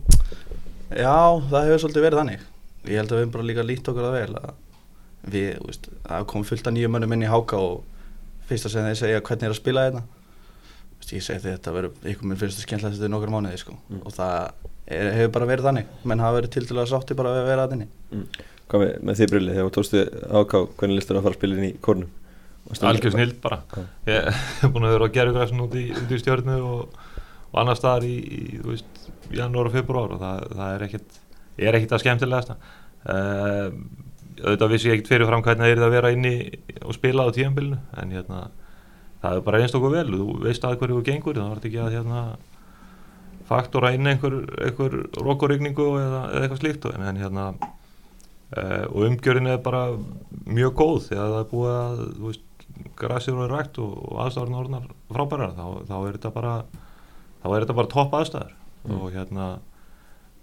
Já, 0.93 1.15
það 1.49 1.65
hefur 1.71 1.81
svolítið 1.87 2.05
verið 2.05 2.21
þannig 2.21 2.43
ég 2.89 2.99
held 2.99 3.11
að 3.11 3.17
við 3.17 3.23
höfum 3.23 3.33
bara 3.35 3.47
líka 3.49 3.65
lít 3.65 3.89
okkur 3.91 4.07
það 4.07 4.17
vel 4.19 4.39
að 4.41 4.51
við, 5.25 5.49
þú 5.57 5.69
veist, 5.71 5.89
það 6.05 6.27
kom 6.31 6.45
fullt 6.45 6.67
af 6.69 6.75
nýjum 6.75 6.95
mönnum 6.95 7.15
inn 7.15 7.25
í 7.25 7.31
háka 7.31 7.57
og 7.57 7.75
fyrsta 8.49 8.69
sem 8.71 8.85
þeir 8.85 8.99
segja 8.99 9.23
hvernig 9.25 9.47
er 9.47 9.53
að 9.55 9.61
spila 9.61 9.87
þetta 9.87 10.03
Þú 10.95 11.01
veist, 11.01 11.11
ég 11.11 11.23
segi 11.25 11.43
þetta 11.43 11.69
að 11.71 11.75
vera 11.75 11.89
ykkur 12.11 12.25
minn 12.29 12.39
finnst 12.39 12.57
það 12.57 12.65
skemmtilegt 12.65 12.95
þetta 12.95 13.09
í 13.09 13.13
nokkur 13.13 13.31
mánuði 13.33 13.57
sko. 13.59 13.73
Mm. 13.91 14.01
og 14.07 14.11
það 14.15 14.35
er, 14.87 15.09
hefur 15.17 15.33
bara 15.35 15.47
verið 15.49 15.65
þannig. 15.67 15.85
Menn 16.07 16.23
hafa 16.23 16.37
verið 16.37 16.51
til 16.55 16.77
að 16.79 16.91
sátti 16.91 17.17
bara 17.19 17.33
að 17.33 17.49
vera 17.49 17.65
að 17.67 17.73
inni. 17.75 17.87
Hvað 18.71 18.79
með, 18.81 18.93
með 19.09 19.19
því 19.19 19.25
brilli 19.33 19.51
þegar 19.57 19.67
þú 19.67 19.73
tókstu 19.75 19.99
áká 20.31 20.57
hvernig 20.79 20.97
listur 21.01 21.19
að 21.19 21.25
fara 21.25 21.35
að 21.35 21.39
spila 21.41 21.57
inn 21.59 21.67
í 21.67 21.75
kórnum? 21.85 22.11
Algjör 22.89 23.13
snild 23.13 23.37
bara. 23.43 23.57
Ég 24.09 24.31
hef 24.61 24.71
búin 24.73 24.87
að 24.87 24.95
vera 24.95 25.05
á 25.05 25.15
gerðugræsum 25.19 25.65
út 25.67 25.75
í, 25.77 25.83
út 25.93 26.09
í 26.09 26.21
það 31.55 31.69
er 31.69 31.77
ekkit 31.79 31.93
er 31.93 31.97
að 31.97 32.03
skemmtilegasta. 32.03 32.57
Uh, 33.05 33.67
auðvitað 34.41 34.71
vissi 34.74 34.89
ég 34.89 34.97
ekkit 34.97 35.12
fyrirfram 35.13 35.43
hvernig 35.45 35.63
það 35.63 35.74
er 35.75 35.85
að 35.85 35.95
vera 35.95 36.12
inni 36.15 36.33
og 36.81 36.95
spila 36.97 37.27
á 37.27 37.35
tíðanbylnu 37.35 37.77
en 38.01 38.12
hérna 38.15 38.41
það 39.21 39.38
er 39.38 39.45
bara 39.45 39.62
einst 39.62 39.77
okkur 39.77 39.93
vel, 39.93 40.09
þú 40.12 40.27
veist 40.43 40.65
að 40.65 40.77
hverju 40.81 41.00
þú 41.00 41.05
gengur 41.07 41.39
það 41.39 41.51
var 41.53 41.62
ekki 41.69 41.81
að 41.81 41.95
hérna 41.95 42.24
faktora 43.45 43.93
inn 43.95 44.09
einhver, 44.09 44.39
einhver 44.65 44.97
rokurigningu 45.21 45.85
eða, 46.01 46.21
eða 46.33 46.41
eitthvað 46.41 46.62
slíkt 46.63 46.88
en, 46.91 47.05
en 47.05 47.21
hérna 47.21 47.45
uh, 47.62 48.85
og 48.89 49.05
umgjörðin 49.09 49.53
er 49.53 49.62
bara 49.65 49.85
mjög 50.45 50.75
góð 50.81 51.00
þegar 51.12 51.31
það 51.31 51.39
er 51.39 51.50
búið 51.53 51.77
að 51.77 52.03
þú 52.03 52.31
veist, 52.31 52.67
græsir 53.00 53.38
og 53.38 53.45
er 53.45 53.55
rægt 53.55 53.79
og, 53.81 53.93
og 54.09 54.25
aðstæðurinn 54.25 54.59
orðnar 54.63 54.89
frábærar 55.13 55.55
þá, 55.55 55.65
þá 55.88 55.95
er 56.01 56.17
þetta 56.17 56.33
bara 56.35 56.55
þá 57.45 57.47
er 57.51 57.63
þetta 57.63 57.79
bara 57.79 57.93
topp 57.93 58.19
aðstæður. 58.19 58.53
Mm. 58.85 58.97
og 59.01 59.15
hérna 59.15 59.45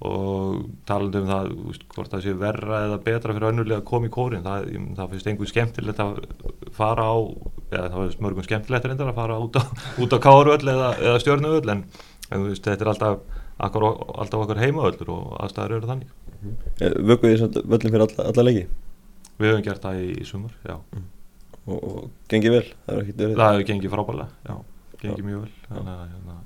og 0.02 0.62
talandi 0.88 1.20
um 1.20 1.28
það 1.28 1.50
veist, 1.68 1.84
hvort 1.94 2.10
það 2.10 2.24
sé 2.24 2.32
verra 2.38 2.80
eða 2.88 2.98
betra 3.04 3.34
fyrir 3.36 3.52
önnulega 3.52 3.78
að 3.78 3.88
koma 3.90 4.08
í 4.08 4.12
kórin 4.12 4.42
það, 4.46 4.66
það 4.98 5.12
finnst 5.12 5.28
einhver 5.30 5.50
skemmtilegt 5.50 6.02
að 6.02 6.16
fara 6.74 7.06
á 7.06 7.16
eða 7.70 7.84
það 7.84 7.98
finnst 8.00 8.24
mörgum 8.26 8.46
skemmtilegt 8.48 8.88
reyndar 8.88 9.12
að 9.12 9.20
fara 9.20 9.38
út 9.44 9.58
á, 9.60 9.62
á 10.16 10.24
káruvöll 10.26 10.72
eða, 10.74 10.90
eða 10.98 11.22
stjörnuvöll 11.22 11.74
en, 11.76 11.84
en 12.30 12.48
veist, 12.48 12.66
þetta 12.66 12.86
er 12.86 12.92
alltaf 12.94 13.40
akkur, 13.62 13.88
alltaf 14.18 14.42
okkar 14.42 14.62
heimavöllur 14.64 15.14
og 15.14 15.32
aðstæður 15.44 15.76
eru 15.78 15.90
þannig. 15.90 16.14
Vökuð 16.80 17.28
því 17.28 17.34
samt 17.44 17.58
völlum 17.62 17.94
fyrir 17.94 18.06
alla, 18.08 18.28
alla 18.32 18.46
leiki? 18.48 18.64
Við 19.38 19.52
höfum 19.52 19.66
gert 19.68 19.84
það 19.86 20.00
í, 20.02 20.08
í 20.18 20.26
sumar, 20.26 20.56
já. 20.66 20.78
Og, 21.62 21.76
og 21.78 21.98
gengið 22.32 22.56
vel 22.56 22.64
Það 22.88 23.44
hefur 23.52 23.68
gengið 23.68 23.92
frábælega, 23.92 24.32
já, 24.48 24.56
gengið 24.98 25.28
mjög 25.28 25.44
vel 25.44 25.52
þannig 25.68 25.92
að 26.34 26.40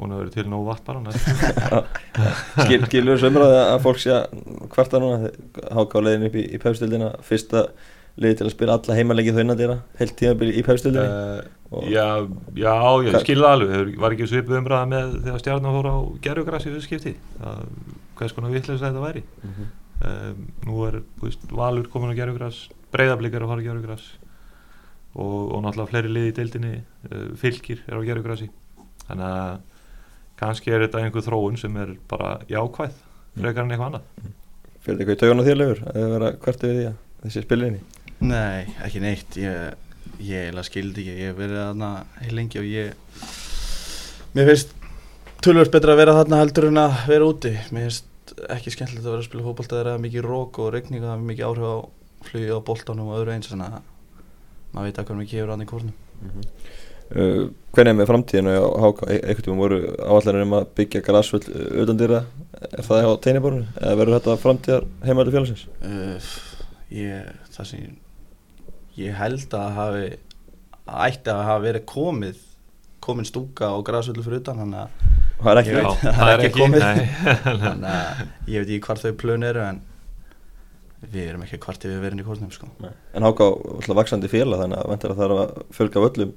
hún 0.00 0.12
hefur 0.14 0.24
verið 0.24 0.34
til 0.38 0.48
nóg 0.50 0.66
vatn 0.66 0.86
bara. 0.88 1.84
Skil, 2.64 2.82
Skilur 2.88 3.24
umræði 3.30 3.62
að 3.62 3.78
fólk 3.84 4.00
sé 4.02 4.12
að 4.16 4.42
kvarta 4.72 5.00
núna? 5.02 5.30
Háká 5.76 6.02
leiðin 6.04 6.28
upp 6.30 6.36
í, 6.40 6.44
í 6.56 6.60
pefstildina 6.62 7.10
Fyrsta 7.26 7.66
liði 8.20 8.40
til 8.40 8.46
að 8.48 8.52
spila 8.54 8.74
alla 8.76 8.96
heimaleiki 8.98 9.32
þau 9.36 9.42
innan 9.44 9.58
dýra 9.60 9.76
Heilt 10.00 10.16
tímabili 10.18 10.56
í 10.58 10.64
pefstildinni 10.66 11.04
uh, 11.06 11.84
já, 11.86 12.06
já, 12.58 12.72
ég 13.06 13.12
Hvað- 13.14 13.22
skil 13.26 13.38
það 13.38 13.52
alveg. 13.54 13.74
Hefur, 13.76 13.92
var 14.02 14.16
ekki 14.16 14.28
svipuð 14.32 14.58
umræða 14.58 14.88
með 14.90 15.12
þegar 15.26 15.42
stjarnan 15.44 15.76
fór 15.78 15.88
á 15.92 15.96
gerðugrassi 16.26 16.72
þessu 16.74 16.88
skipti 16.88 17.12
það, 17.38 17.60
hvers 18.18 18.34
konar 18.36 18.54
vitleis 18.56 18.82
þetta 18.82 19.04
væri? 19.04 19.22
Mhm. 19.46 19.68
um, 20.10 20.42
nú 20.66 20.82
er 20.88 20.98
veist, 21.22 21.46
Valur 21.54 21.86
komin 21.92 22.10
á 22.12 22.18
gerðugras 22.18 22.64
breyðablík 22.90 23.36
er 23.38 23.46
að 23.46 23.52
fara 23.54 23.62
á 23.62 23.66
gerðugras 23.68 24.08
og, 25.14 25.52
og 25.54 25.62
náttúrulega 25.64 25.90
fleiri 25.92 26.10
liði 26.14 26.32
í 26.32 26.36
deildinni. 26.40 26.72
Uh, 27.06 27.28
fylgir 27.40 27.84
er 27.86 27.98
á 27.98 28.06
gerðugrassi 28.10 28.50
þannig 29.06 29.26
að 29.30 29.60
kannski 30.40 30.72
er 30.74 30.86
þetta 30.86 31.04
einhver 31.04 31.24
þróun 31.26 31.58
sem 31.60 31.76
er 31.80 31.94
bara 32.10 32.38
jákvæð 32.50 32.98
frekar 33.40 33.64
en 33.66 33.74
eitthvað 33.74 33.88
annað. 33.90 34.34
Fyrir 34.80 34.98
þetta 34.98 35.04
eitthvað 35.04 35.16
í 35.16 35.20
taugan 35.22 35.40
á 35.40 35.48
þér 35.48 35.60
leifur 35.60 35.82
að 35.92 36.12
vera 36.16 36.34
kvartið 36.40 36.70
við 36.70 36.80
því 36.80 36.90
að 36.90 37.00
þessi 37.24 37.44
spilinni 37.44 37.80
Nei, 38.20 38.66
ekki 38.84 39.00
neitt. 39.00 39.36
Ég, 39.40 39.76
ég 40.20 40.58
skildi 40.66 41.00
ekki. 41.06 41.14
Ég 41.22 41.30
hef 41.30 41.38
verið 41.38 41.60
þarna 41.62 41.90
heil 42.20 42.34
lengi 42.36 42.60
og 42.60 42.66
ég 42.68 42.90
mér 44.36 44.50
finnst 44.50 44.74
tölvöld 45.40 45.72
betra 45.72 45.94
að 45.94 46.02
vera 46.02 46.16
þarna 46.18 46.42
heldur 46.42 46.68
en 46.68 46.82
að 46.82 46.98
vera 47.08 47.30
úti. 47.30 47.54
Mér 47.72 47.88
finnst 47.88 48.34
ekki 48.52 48.74
skemmtilegt 48.74 49.06
að 49.06 49.14
vera 49.14 49.22
að 49.22 49.28
spila 49.30 49.46
fótbolta 49.46 49.76
þegar 49.76 49.88
það 49.88 49.96
er 49.96 50.04
mikið 50.04 50.28
rók 50.28 50.60
og 50.60 50.70
regning 50.74 51.02
og 51.02 51.08
það 51.08 51.16
er 51.16 51.24
mikið 51.30 51.48
áhrif 51.48 51.64
á 51.64 51.76
flugi 52.28 52.52
á 52.52 52.58
boltanum 52.68 53.08
og 53.08 53.18
öðru 53.22 53.34
eins 53.34 53.50
þannig 53.50 53.78
að 53.78 53.88
maður 54.74 54.86
veit 54.86 55.00
að 55.00 55.08
hvað 55.08 55.20
mikið 55.22 55.40
hefur 55.40 55.52
hann 55.54 55.64
í 55.64 55.70
kórnum 55.70 55.96
uh, 57.16 57.48
Hvernig 57.70 57.92
er 57.92 57.98
með 58.00 58.08
framtíðinu 58.10 58.54
á 58.58 58.66
Háká 58.82 59.06
e 59.06 59.18
einhvern 59.20 59.46
tíma 59.46 59.60
voru 59.60 59.80
áallanir 60.02 60.46
um 60.46 60.56
að 60.58 60.70
byggja 60.80 61.04
græsvöld 61.06 61.46
utan 61.84 62.00
dýra 62.00 62.24
Er 62.60 62.86
það 62.86 63.06
á 63.06 63.22
teiniborinu 63.24 63.66
eða 63.78 63.98
verður 64.00 64.16
þetta 64.18 64.38
framtíðar 64.42 64.86
heimaldi 65.06 65.34
félagsins? 65.36 65.66
uh, 65.86 66.30
ég, 66.90 67.30
það 67.54 67.70
sem 67.70 67.84
ég, 67.84 67.92
ég 69.04 69.18
held 69.20 69.54
að 69.56 69.76
hafi 69.78 70.08
ætti 70.90 71.30
að 71.30 71.44
hafa 71.46 71.64
verið 71.64 71.86
komið 71.88 72.40
komin 73.00 73.28
stúka 73.28 73.70
og 73.72 73.84
græsvöldu 73.86 74.24
fyrir 74.26 74.42
utan 74.42 74.60
þannig 74.60 74.82
að 74.82 74.90
það 75.40 75.52
er 75.52 75.60
ekki 75.62 75.76
veit. 75.76 75.86
Já, 75.86 76.12
það 76.18 76.32
er 76.32 76.42
ekki 76.44 76.60
komið. 76.60 76.82
nei. 76.84 77.06
þannig 77.64 77.94
að 77.94 78.50
ég 78.52 78.64
veit 78.64 78.74
ekki 78.74 78.82
hvar 78.88 79.00
þau 79.00 79.12
plön 79.22 79.46
eru 79.48 79.62
en 79.64 79.80
við 81.00 81.30
erum 81.30 81.44
ekki 81.46 81.60
hvart 81.64 81.86
við 81.88 82.02
verin 82.02 82.20
í 82.20 82.26
kórnum 82.26 82.52
sko. 82.52 82.68
En 83.16 83.24
Háká 83.24 83.46
er 83.80 83.96
vaksandi 83.96 84.28
félag 84.28 84.60
þannig 84.66 84.82
að 84.82 85.06
það 85.06 85.24
er 85.26 85.34
að 85.36 85.54
fjölga 85.78 86.04
völlum 86.04 86.34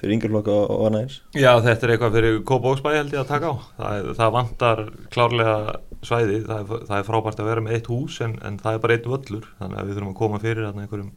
fyrir 0.00 0.16
yngjurflokka 0.16 0.56
og 0.56 0.84
annað 0.88 1.02
eins 1.04 1.16
Já, 1.36 1.50
þetta 1.64 1.86
er 1.86 1.92
eitthvað 1.94 2.16
fyrir 2.16 2.38
Kópóksbæ 2.48 2.90
held 2.94 3.14
ég 3.14 3.20
að 3.20 3.30
taka 3.30 3.50
á. 3.52 3.54
Það, 3.76 4.10
það 4.20 4.34
vantar 4.36 4.82
klárlega 5.12 5.56
svæði, 6.06 6.38
það 6.46 6.62
er, 6.62 6.84
það 6.88 6.96
er 6.98 7.08
frábært 7.10 7.42
að 7.42 7.50
vera 7.50 7.64
með 7.64 7.76
eitt 7.76 7.90
hús 7.92 8.20
en, 8.24 8.36
en 8.46 8.56
það 8.62 8.76
er 8.76 8.84
bara 8.84 8.96
einn 8.96 9.10
völlur, 9.14 9.50
þannig 9.58 9.82
að 9.82 9.90
við 9.90 9.98
þurfum 9.98 10.12
að 10.14 10.18
koma 10.22 10.40
fyrir 10.40 10.66
þarna 10.66 10.86
einhverjum, 10.86 11.12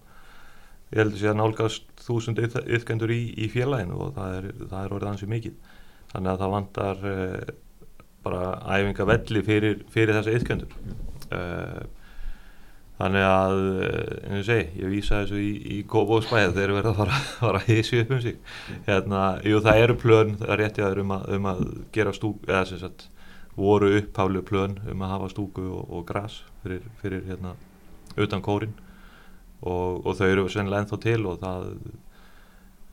ég 0.92 1.02
heldur 1.02 1.22
sé 1.22 1.32
að 1.32 1.40
nálgast 1.40 2.04
þúsund 2.04 2.44
yfkendur 2.44 3.16
í, 3.16 3.22
í 3.40 3.50
félaginu 3.54 4.00
og 4.04 4.14
það 4.18 4.38
er, 4.40 4.50
það 4.66 4.80
er 4.82 4.96
orðið 4.98 5.12
ansið 5.14 5.34
mikið. 5.38 5.74
Þannig 6.14 6.34
að 6.34 6.44
það 6.44 6.56
vantar 6.58 7.06
uh, 7.10 7.54
bara 8.24 8.44
æfinga 8.68 9.08
velli 9.10 9.44
fyrir, 9.48 9.84
fyrir 9.94 10.20
þessa 10.20 10.36
yfkendur. 10.38 10.76
Uh, 11.32 12.03
Þannig 13.00 13.24
að, 13.26 13.56
eh, 13.84 14.12
eins 14.30 14.44
og 14.44 14.46
segi, 14.48 14.66
ég 14.84 14.92
vísa 14.92 15.24
þessu 15.24 15.40
í, 15.42 15.50
í 15.76 15.78
Kópóksbæð 15.90 16.52
þegar 16.54 16.60
þeir 16.60 16.74
verða 16.78 16.92
að 16.92 17.00
fara, 17.00 17.22
fara 17.42 17.62
að 17.64 17.72
hísi 17.72 18.04
upp 18.04 18.14
um 18.14 18.22
sig. 18.22 18.38
Hérna, 18.86 19.24
jú, 19.50 19.62
það 19.66 19.82
eru 19.88 19.98
plön, 20.04 20.36
það 20.38 20.54
er 20.54 20.62
rétt 20.62 20.78
í 20.78 20.86
aður 20.86 21.02
um 21.02 21.16
að, 21.16 21.26
um 21.38 21.50
að 21.50 21.64
gera 21.96 22.14
stúku, 22.14 22.46
eða 22.52 22.62
sem 22.70 22.82
sagt, 22.84 23.08
voru 23.58 23.90
upphaflu 23.98 24.46
plön 24.46 24.78
um 24.90 25.04
að 25.06 25.14
hafa 25.16 25.32
stúku 25.34 25.66
og, 25.66 25.84
og 25.90 26.06
gras 26.10 26.40
fyrir, 26.64 26.86
fyrir 27.02 27.26
hérna, 27.28 27.58
utan 28.18 28.42
kórin 28.46 28.74
og, 29.62 30.00
og 30.06 30.16
þau 30.18 30.26
eru 30.28 30.48
sennilega 30.50 30.86
ennþá 30.86 31.00
til 31.04 31.20
og 31.30 31.38
það, 31.42 31.68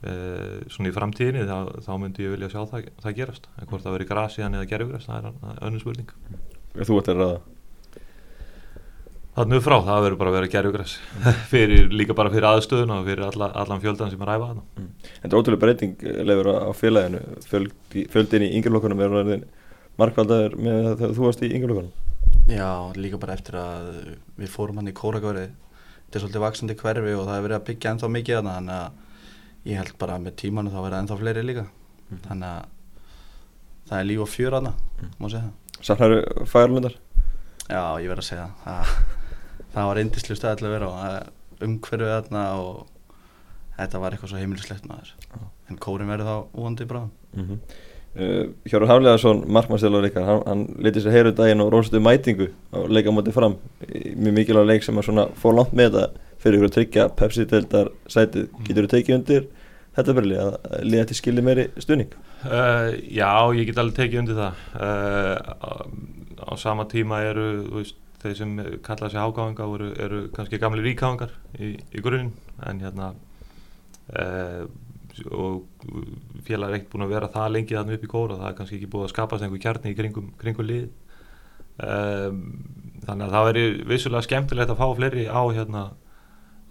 e, 0.05 0.13
svona 0.73 0.91
í 0.91 0.95
framtíðinni, 0.97 1.47
þá, 1.49 1.81
þá 1.85 1.91
myndi 2.01 2.25
ég 2.25 2.35
vilja 2.35 2.51
sjá 2.53 2.61
það, 2.73 2.91
það 3.05 3.17
gerast. 3.21 3.49
En 3.57 3.69
hvort 3.69 3.85
það 3.85 3.97
veri 3.97 4.11
gras 4.11 4.37
síðan 4.37 4.59
eða 4.59 4.69
gerfugras, 4.69 5.09
það 5.09 5.17
er, 5.31 5.41
það 5.41 5.65
önnur 5.69 5.83
spurning. 5.83 6.13
Þú 6.77 7.01
ert 7.01 7.11
að 7.11 7.21
ræða 7.21 7.41
Þannig 9.31 9.61
frá, 9.63 9.77
það 9.87 10.01
verður 10.03 10.19
bara 10.19 10.31
að 10.31 10.35
vera 10.35 10.51
gerjugræs 10.51 10.93
fyrir, 11.53 11.85
líka 11.95 12.15
bara 12.17 12.31
fyrir 12.33 12.49
aðstöðun 12.49 12.91
og 12.97 13.05
fyrir 13.07 13.23
alla, 13.29 13.47
allan 13.61 13.79
fjöldan 13.83 14.11
sem 14.11 14.23
er 14.25 14.31
æfa 14.33 14.49
þarna. 14.49 14.63
En 14.81 14.91
þetta 15.21 15.31
er 15.31 15.39
ótrúlega 15.39 15.61
breyting 15.61 16.05
leifur 16.27 16.49
á 16.51 16.71
félaginu. 16.75 17.21
Fjöldi, 17.47 18.03
Fjöldin 18.11 18.43
í 18.43 18.49
yngjurflokkunum 18.57 19.03
er 19.05 19.15
orðin 19.21 19.45
markvaldaður 20.01 20.57
með 20.59 20.81
það 20.85 20.97
þegar 21.01 21.15
þú 21.17 21.27
varst 21.27 21.45
í 21.45 21.51
yngjurflokkunum 21.55 22.09
Já, 22.51 22.71
líka 22.97 23.19
bara 23.21 23.35
eftir 23.37 23.57
að 23.59 23.87
við 24.39 24.51
fórum 24.51 24.79
hann 24.81 24.89
í 24.91 24.95
kóragöri 24.97 25.45
þetta 25.51 26.17
er 26.17 26.23
svolítið 26.25 26.43
vaksandi 26.45 26.77
hverfi 26.79 27.13
og 27.15 27.27
það 27.27 27.37
er 27.37 27.45
verið 27.45 27.57
að 27.57 27.65
byggja 27.69 27.93
ennþá 27.93 28.09
mikið 28.15 28.37
þarna 28.39 28.55
þannig 28.57 28.75
að 28.81 29.71
ég 29.71 29.79
held 29.81 29.95
bara 30.01 30.17
með 30.19 30.37
tímanu 30.41 30.73
þá 30.73 30.79
verða 30.81 31.01
ennþá 31.03 31.19
fleiri 31.21 31.45
líka. 31.45 31.65
Þannig 32.25 32.49
að 32.49 32.67
það 33.91 33.97
er 33.99 34.09
líf 34.09 34.25
og 34.25 34.31
fjör 34.31 34.57
þarna, 34.57 34.75
má 35.21 35.31
segja. 35.31 35.47
Það 35.79 36.05
Já, 37.71 37.83
ég 38.03 38.11
verð 38.11 38.23
að 38.25 38.29
segja 38.31 38.49
það 38.65 38.95
það, 39.73 39.85
var 39.89 40.01
indislu 40.01 40.37
stæð 40.37 40.57
til 40.59 40.67
að 40.69 40.75
vera 40.77 40.89
er 41.09 41.29
umhverfið 41.61 42.11
þarna 42.15 42.43
og 42.61 42.91
þetta 43.77 44.01
var 44.01 44.15
eitthvað 44.15 44.33
svo 44.33 44.41
heimilislegt 44.41 44.89
maður 44.89 45.13
Já. 45.13 45.39
en 45.69 45.79
kórin 45.81 46.11
verður 46.11 46.29
þá 46.29 46.61
úandi 46.63 46.87
bráðum 46.89 47.11
mm 47.35 47.45
-hmm. 47.45 47.59
uh, 48.23 48.45
Hjóru 48.69 48.89
Hafleðarsson, 48.89 49.43
markmannstjálfur 49.47 50.09
ykkar 50.09 50.27
hann, 50.27 50.43
hann 50.47 50.65
leti 50.79 51.03
sér 51.03 51.15
heyru 51.17 51.31
daginn 51.31 51.61
og 51.61 51.71
róstu 51.73 51.99
mætingu 51.99 52.49
á 52.73 52.79
leika 52.87 53.11
móti 53.11 53.31
fram 53.31 53.57
í 53.87 54.15
mjög 54.15 54.33
mikilvæg 54.39 54.67
leik 54.67 54.83
sem 54.83 54.97
að 54.97 55.07
svona 55.09 55.27
fór 55.35 55.55
langt 55.55 55.73
með 55.73 55.91
þetta 55.91 56.09
fyrir 56.41 56.57
ykkur 56.57 56.69
að 56.69 56.77
tryggja 56.77 57.09
Pepsi-deildar 57.09 57.91
sætið, 58.07 58.49
getur 58.65 58.87
þú 58.87 58.89
tekið 58.95 59.15
undir 59.15 59.47
þetta 59.95 60.15
byrli 60.17 60.37
að 60.39 60.53
liða 60.87 61.07
til 61.09 61.15
skilji 61.15 61.43
meiri 61.45 61.67
stuðning? 61.77 62.13
Uh, 62.41 62.95
já, 63.05 63.53
ég 63.53 63.67
get 63.69 63.77
alveg 63.77 63.97
tekið 63.99 64.21
undir 64.23 64.39
það 64.39 64.53
uh, 64.81 65.37
á, 65.61 65.71
á 66.41 66.51
sama 66.57 66.87
tíma 66.89 67.21
eru 67.27 67.47
veist, 67.75 67.97
þeir 68.21 68.37
sem 68.37 68.53
kalla 68.85 69.09
sig 69.09 69.19
hágáðinga 69.21 69.67
eru, 69.75 69.89
eru 70.05 70.21
kannski 70.35 70.61
gamli 70.61 70.85
ríkáðingar 70.85 71.33
í, 71.59 71.73
í 71.77 72.03
grunin 72.03 72.33
en 72.67 72.81
hérna 72.83 73.11
uh, 74.15 74.65
og 75.35 75.85
félag 76.45 76.69
er 76.69 76.77
ekkert 76.77 76.91
búin 76.93 77.05
að 77.05 77.13
vera 77.15 77.31
það 77.31 77.53
lengi 77.55 77.75
þannig 77.75 77.97
upp 77.97 78.05
í 78.05 78.11
kóra 78.11 78.37
það 78.39 78.49
er 78.49 78.57
kannski 78.59 78.77
ekki 78.77 78.91
búið 78.93 79.07
að 79.07 79.13
skapast 79.13 79.45
einhver 79.45 79.63
kjarni 79.63 79.91
í 79.91 79.97
kringum, 79.97 80.29
kringum 80.39 80.69
lið 80.69 80.89
þannig 81.81 83.25
að 83.25 83.33
það 83.33 83.47
veri 83.47 83.63
vissulega 83.89 84.27
skemmtilegt 84.27 84.71
að 84.73 84.81
fá 84.81 84.87
fleiri 84.97 85.25
á 85.27 85.41
hérna 85.49 85.83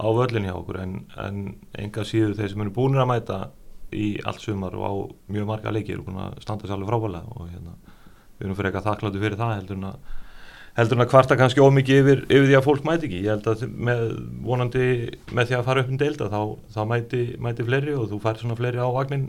á 0.00 0.06
völlin 0.16 0.46
hjá 0.48 0.54
okkur 0.56 0.80
en, 0.80 0.94
en 1.20 1.40
enga 1.78 2.04
síður 2.06 2.36
þeir 2.38 2.52
sem 2.52 2.62
eru 2.64 2.74
búin 2.76 3.00
að 3.00 3.10
mæta 3.10 3.38
í 3.92 4.06
allt 4.24 4.44
sumar 4.44 4.76
og 4.78 4.84
á 4.86 4.92
mjög 5.34 5.48
marga 5.48 5.72
leiki 5.74 5.94
eru 5.96 6.06
búin 6.06 6.20
að 6.22 6.38
standa 6.44 6.68
sér 6.68 6.78
alveg 6.78 6.92
frábælega 6.92 7.34
og 7.36 7.50
hérna, 7.50 7.74
við 8.38 8.46
erum 8.46 8.58
fyrir 8.58 8.70
eitthvað 8.70 8.88
þakkláttu 8.88 9.22
fyrir 9.24 9.40
það 9.40 9.54
heldur 9.56 9.80
en 9.80 9.88
að, 9.90 10.12
heldur 10.78 10.98
en 10.98 11.04
að 11.04 11.10
kvarta 11.12 11.38
kannski 11.38 11.64
ómikið 11.64 12.02
yfir, 12.02 12.22
yfir 12.28 12.46
því 12.48 12.58
að 12.58 12.66
fólk 12.66 12.86
mæti 12.86 13.08
ekki. 13.08 13.22
Ég 13.24 13.34
held 13.34 13.48
að 13.50 13.64
með, 13.88 14.04
vonandi 14.46 14.84
með 15.34 15.50
því 15.50 15.58
að 15.58 15.66
fara 15.70 15.84
upp 15.84 15.90
um 15.90 15.98
deilda 16.00 16.30
þá, 16.30 16.40
þá 16.76 16.80
mæti, 16.92 17.24
mæti 17.42 17.66
fleiri 17.66 17.96
og 17.98 18.06
þú 18.12 18.20
fær 18.22 18.40
svona 18.40 18.58
fleiri 18.60 18.80
á 18.80 18.88
vagnin 18.94 19.26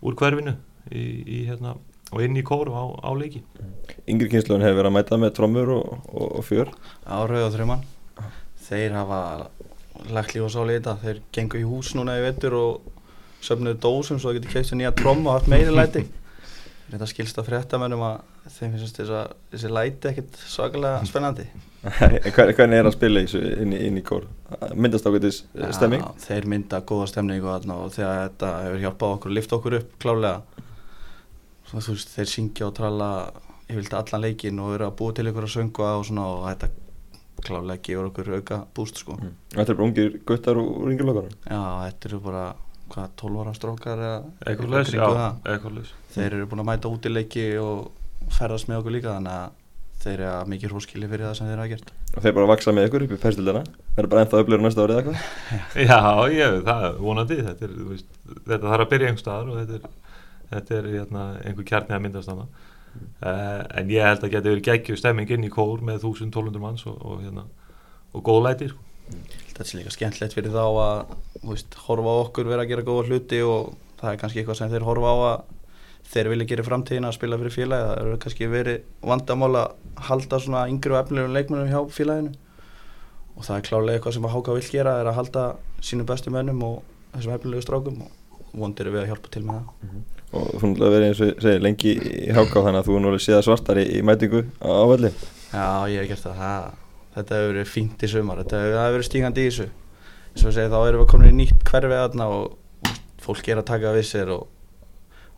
úr 0.00 0.18
hverfinu 0.18 0.56
í, 0.90 1.04
í, 1.04 1.40
hérna, 1.46 1.76
og 2.10 2.26
inn 2.26 2.36
í 2.40 2.44
kóru 2.46 2.74
á, 2.74 2.84
á 3.06 3.10
leiki. 3.14 3.44
Yngri 4.10 4.32
kynsluðin 4.32 4.66
hefur 4.66 4.82
verið 4.82 4.92
að 4.92 4.98
mæta 4.98 5.20
með 5.20 5.34
trommur 5.38 5.72
og, 5.78 5.96
og, 6.10 6.28
og 6.40 6.46
fjör. 6.48 6.74
Árauð 7.06 7.46
og 7.46 7.56
þrjumann 7.56 7.88
þeir 8.70 8.94
hafa 8.94 9.20
lagt 10.14 10.34
líf 10.34 10.46
og 10.46 10.52
sáli 10.54 10.76
í 10.76 10.80
þetta. 10.80 10.96
Þeir 11.02 11.20
gengur 11.34 11.60
í 11.60 11.68
hús 11.68 11.92
núna 11.98 12.16
í 12.18 12.24
vettur 12.24 12.56
og 12.58 12.98
söfnuðu 13.44 13.80
dósum 13.82 14.20
svo 14.20 14.30
það 14.30 14.40
getur 14.40 14.54
keitt 14.54 14.68
sér 14.68 14.80
nýja 14.80 14.96
tromm 14.96 15.26
og 15.26 15.38
haft 15.38 15.50
meiri 15.50 15.74
læti. 15.74 16.04
Þetta 16.90 17.08
skilst 17.10 17.40
að 17.40 17.50
fréttamennum 17.50 18.04
að 18.06 18.20
þeim 18.46 18.76
finnst 18.76 19.00
þess 19.00 19.12
að 19.14 19.34
þessi 19.52 19.72
læti 19.72 20.10
ekkert 20.10 20.38
svakalega 20.48 21.02
spennandi 21.10 21.48
Hvernig 21.80 22.76
er 22.76 22.88
að 22.88 22.92
spila 22.92 23.22
inn 23.24 23.72
í, 23.72 23.78
inn 23.86 23.96
í 23.96 24.02
kór? 24.04 24.26
Myndast 24.76 25.06
ákveðis 25.08 25.42
stemming? 25.72 26.02
Já, 26.04 26.26
þeir 26.26 26.48
mynda 26.52 26.82
góða 26.84 27.06
stemning 27.08 27.46
og, 27.46 27.68
og 27.72 27.94
þegar 27.94 28.26
þetta 28.26 28.50
hefur 28.66 28.82
hjálpað 28.84 29.14
okkur 29.16 29.32
að 29.32 29.38
lifta 29.38 29.56
okkur 29.56 29.76
upp 29.78 29.94
klálega 30.02 30.66
svo, 31.70 31.80
veist, 31.86 32.12
þeir 32.16 32.32
syngja 32.34 32.68
og 32.68 32.74
tralla 32.76 33.10
ég 33.70 33.78
vildi 33.78 33.96
allan 33.96 34.24
leikin 34.26 34.60
og 34.60 34.74
eru 34.76 34.88
að 34.88 34.96
búa 34.98 35.16
til 35.16 35.30
ykkur 35.30 35.46
að 35.46 35.54
söngu 35.54 35.86
og, 35.86 36.04
svona, 36.08 36.26
og 36.34 36.48
þetta 36.50 36.70
klálega 37.46 37.84
gefur 37.86 38.10
okkur 38.10 38.32
auka 38.36 38.58
búst 38.76 39.00
sko. 39.00 39.16
mm. 39.16 39.36
Þetta 39.54 39.72
er 39.72 39.78
bara 39.78 39.86
ungir 39.88 40.18
guttar 40.28 40.60
úr 40.60 40.90
yngjurlokkar 40.92 41.30
Já, 41.30 41.62
þetta 41.86 42.10
eru 42.10 42.20
bara 42.26 42.44
hvað, 42.90 43.14
12 43.22 43.40
ára 43.40 43.54
strókar 43.56 44.04
já, 44.04 44.12
eitthvað 44.50 45.80
Þeir 46.10 46.28
eru 46.28 46.50
búin 46.50 46.64
að 46.64 46.70
mæta 46.74 46.92
út 46.92 47.06
í 47.08 47.14
leiki 47.14 47.46
og 47.62 47.88
ferðast 48.36 48.70
með 48.70 48.80
okkur 48.80 48.96
líka 48.96 49.14
þannig 49.16 49.36
að 49.36 49.58
þeir 50.00 50.14
eru 50.14 50.28
að 50.30 50.50
mikið 50.54 50.72
hróskili 50.72 51.08
fyrir 51.10 51.26
það 51.26 51.34
sem 51.36 51.50
þeir 51.50 51.60
hafa 51.60 51.72
gert. 51.74 51.90
Og 52.10 52.24
þeir 52.24 52.34
bara 52.36 52.46
að 52.46 52.52
vaksa 52.54 52.72
með 52.72 52.86
ykkur 52.88 53.04
upp 53.04 53.12
í 53.12 53.20
færstildina 53.20 53.62
verður 53.96 54.10
bara 54.14 54.24
ennþá 54.24 54.40
upplifur 54.44 54.64
næsta 54.64 54.86
árið 54.86 55.00
eitthvað? 55.00 55.26
Já, 55.90 56.00
ég 56.32 56.54
veit 56.54 56.70
það, 56.70 56.86
vonandi 57.04 57.38
þetta, 57.40 57.68
er, 57.68 57.74
veist, 57.90 58.18
þetta 58.38 58.62
þarf 58.64 58.86
að 58.86 58.92
byrja 58.94 59.10
einhver 59.10 59.24
staðar 59.24 59.50
og 59.52 59.60
þetta 59.60 59.76
er, 59.76 60.16
þetta 60.54 60.78
er 60.78 60.90
hérna, 60.94 61.26
einhver 61.44 61.68
kjarni 61.68 61.96
að 61.96 62.04
myndast 62.06 62.32
þannig 62.32 62.68
Uh, 63.20 63.62
en 63.76 63.90
ég 63.92 64.02
held 64.02 64.24
að 64.24 64.32
geta 64.32 64.48
verið 64.48 64.64
geggju 64.66 64.96
stemming 64.98 65.28
inn 65.30 65.44
í 65.46 65.50
kór 65.52 65.82
með 65.84 66.06
1200 66.08 66.62
manns 66.62 66.86
og, 66.88 66.96
og, 67.04 67.20
hérna, 67.22 67.44
og 68.16 68.24
góð 68.26 68.40
læti 68.46 68.70
sko. 68.70 68.86
Þetta 69.50 69.62
er 69.62 69.72
líka 69.78 69.92
skemmtilegt 69.94 70.36
fyrir 70.36 70.54
þá 70.54 70.64
að 70.64 71.12
veist, 71.44 71.76
horfa 71.86 72.14
á 72.16 72.22
okkur 72.24 72.50
vera 72.50 72.64
að 72.64 72.72
gera 72.72 72.86
góða 72.86 73.06
hluti 73.10 73.40
og 73.44 73.74
það 74.00 74.12
er 74.12 74.20
kannski 74.22 74.40
eitthvað 74.40 74.58
sem 74.60 74.72
þeir 74.72 74.86
horfa 74.88 75.12
á 75.12 75.16
að 75.28 75.36
þeir 76.10 76.30
vilja 76.32 76.48
gera 76.50 76.66
framtíðin 76.66 77.08
að 77.08 77.16
spila 77.16 77.38
fyrir 77.40 77.54
félagi 77.54 77.88
það 77.88 78.04
eru 78.04 78.20
kannski 78.24 78.50
verið 78.50 78.78
vandamál 79.10 79.50
að 79.62 79.74
halda 80.10 80.40
svona 80.42 80.68
yngri 80.70 80.94
og 80.94 81.00
efnilegum 81.02 81.36
leikmennum 81.36 81.70
hjá 81.70 81.80
félaginu. 81.94 82.32
Og 83.36 83.46
það 83.46 83.56
er 83.56 83.66
klálega 83.68 83.98
eitthvað 83.98 84.16
sem 84.16 84.26
að 84.26 84.34
Háka 84.36 84.56
vil 84.56 84.70
gera 84.70 84.96
er 85.00 85.10
að 85.10 85.18
halda 85.20 85.44
sínum 85.80 86.08
bestu 86.08 86.32
mennum 86.34 86.64
og 86.66 86.80
þessum 87.14 87.36
efnilegu 87.36 87.66
strákum 87.66 88.02
og 88.06 88.56
vondir 88.58 88.90
við 88.90 89.04
að 89.04 89.12
hjálpa 89.12 89.30
til 89.30 89.44
með 89.46 89.60
það. 89.60 89.76
Mm 89.82 89.92
-hmm 89.92 90.08
og 90.30 90.60
þú 90.60 90.68
náttúrulega 90.70 90.94
verið 90.94 91.08
eins 91.08 91.20
og 91.20 91.42
segir 91.42 91.64
lengi 91.64 91.92
í 91.98 92.30
háká 92.30 92.62
þannig 92.62 92.80
að 92.80 92.86
þú 92.86 92.98
náttúrulega 92.98 93.24
séða 93.24 93.42
svartar 93.42 93.80
í, 93.82 93.86
í 93.98 94.02
mætingu 94.06 94.44
á 94.62 94.68
ávalli 94.70 95.10
Já, 95.50 95.66
ég 95.90 96.04
hef 96.04 96.08
gert 96.12 96.22
það, 96.22 96.36
það 96.38 96.68
þetta 97.16 97.38
hefur 97.40 97.50
verið 97.50 97.70
fínt 97.70 98.04
í 98.04 98.10
sumar. 98.10 98.40
Þetta 98.44 98.60
hefur 98.62 98.94
verið 98.94 99.06
stígandi 99.08 99.42
í 99.42 99.48
þessu. 99.48 99.66
Eins 100.30 100.44
og 100.46 100.54
segið 100.54 100.74
þá 100.76 100.80
erum 100.86 101.02
við 101.02 101.08
komin 101.10 101.30
í 101.30 101.38
nýtt 101.40 101.64
hverfið 101.66 102.02
aðna 102.04 102.28
og 102.30 102.92
fólk 103.20 103.50
er 103.50 103.60
að 103.60 103.68
taka 103.72 103.94
við 103.96 104.06
sér 104.06 104.30
og 104.36 104.44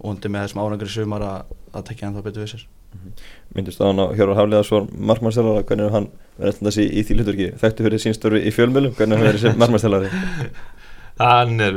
undir 0.03 0.33
með 0.33 0.47
þessum 0.47 0.63
árangri 0.65 0.93
sumar 0.93 1.27
að, 1.27 1.53
að 1.73 1.87
tekja 1.91 2.09
hann 2.09 2.19
þá 2.19 2.27
betur 2.27 2.45
við 2.45 2.53
sér. 2.53 2.67
-hmm. 2.93 3.13
Myndist 3.57 3.81
á 3.81 3.87
hann 3.89 4.03
á 4.03 4.07
Hjörður 4.13 4.39
Hafliðarsson 4.41 4.91
markmannstælari, 5.11 5.65
hvernig 5.69 5.87
er 5.87 5.97
hann 5.97 6.11
verið 6.39 6.55
alltaf 6.55 6.79
í, 6.83 6.87
í 6.89 7.05
því 7.07 7.19
hluturki, 7.19 7.49
þekktu 7.63 7.87
fyrir 7.87 8.03
sínstörfi 8.03 8.43
í 8.43 8.53
fjölmjölum 8.53 8.95
hvernig 8.99 9.17
er 9.17 9.23
hann 9.23 9.33
verið 9.33 9.59
markmannstælari 9.63 10.13
Hann 11.23 11.61
er 11.61 11.77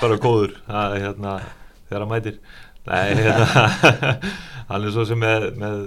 bara 0.00 0.16
góður 0.20 0.58
það 0.66 0.96
er 0.96 1.06
hérna 1.08 1.38
þegar 1.88 2.04
hann 2.04 2.12
mætir. 2.12 2.36
Nei, 2.84 3.14
hérna, 3.16 3.64
hann 4.70 4.84
er 4.84 4.92
svo 4.92 5.06
sem 5.08 5.20
með, 5.20 5.46
með 5.60 5.78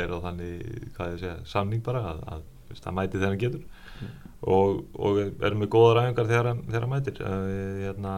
er 0.00 0.14
á 0.14 0.18
þannig, 0.24 0.64
hvað 0.96 1.12
ég 1.12 1.20
segja, 1.20 1.36
samning 1.50 1.84
bara 1.84 2.02
að, 2.12 2.22
að, 2.34 2.44
að 2.72 2.82
hann 2.86 2.96
mæti 2.96 3.18
þegar 3.18 3.34
hann 3.34 3.42
getur. 3.44 3.66
Mm. 4.00 4.12
og, 4.56 4.78
og 4.96 5.18
er 5.20 5.56
með 5.60 5.68
góða 5.74 5.96
ræðingar 5.98 6.30
þegar, 6.30 6.50
þegar 6.70 6.86
hann 6.86 6.94
mætir. 6.94 7.20
Uh, 7.20 7.82
hérna, 7.84 8.14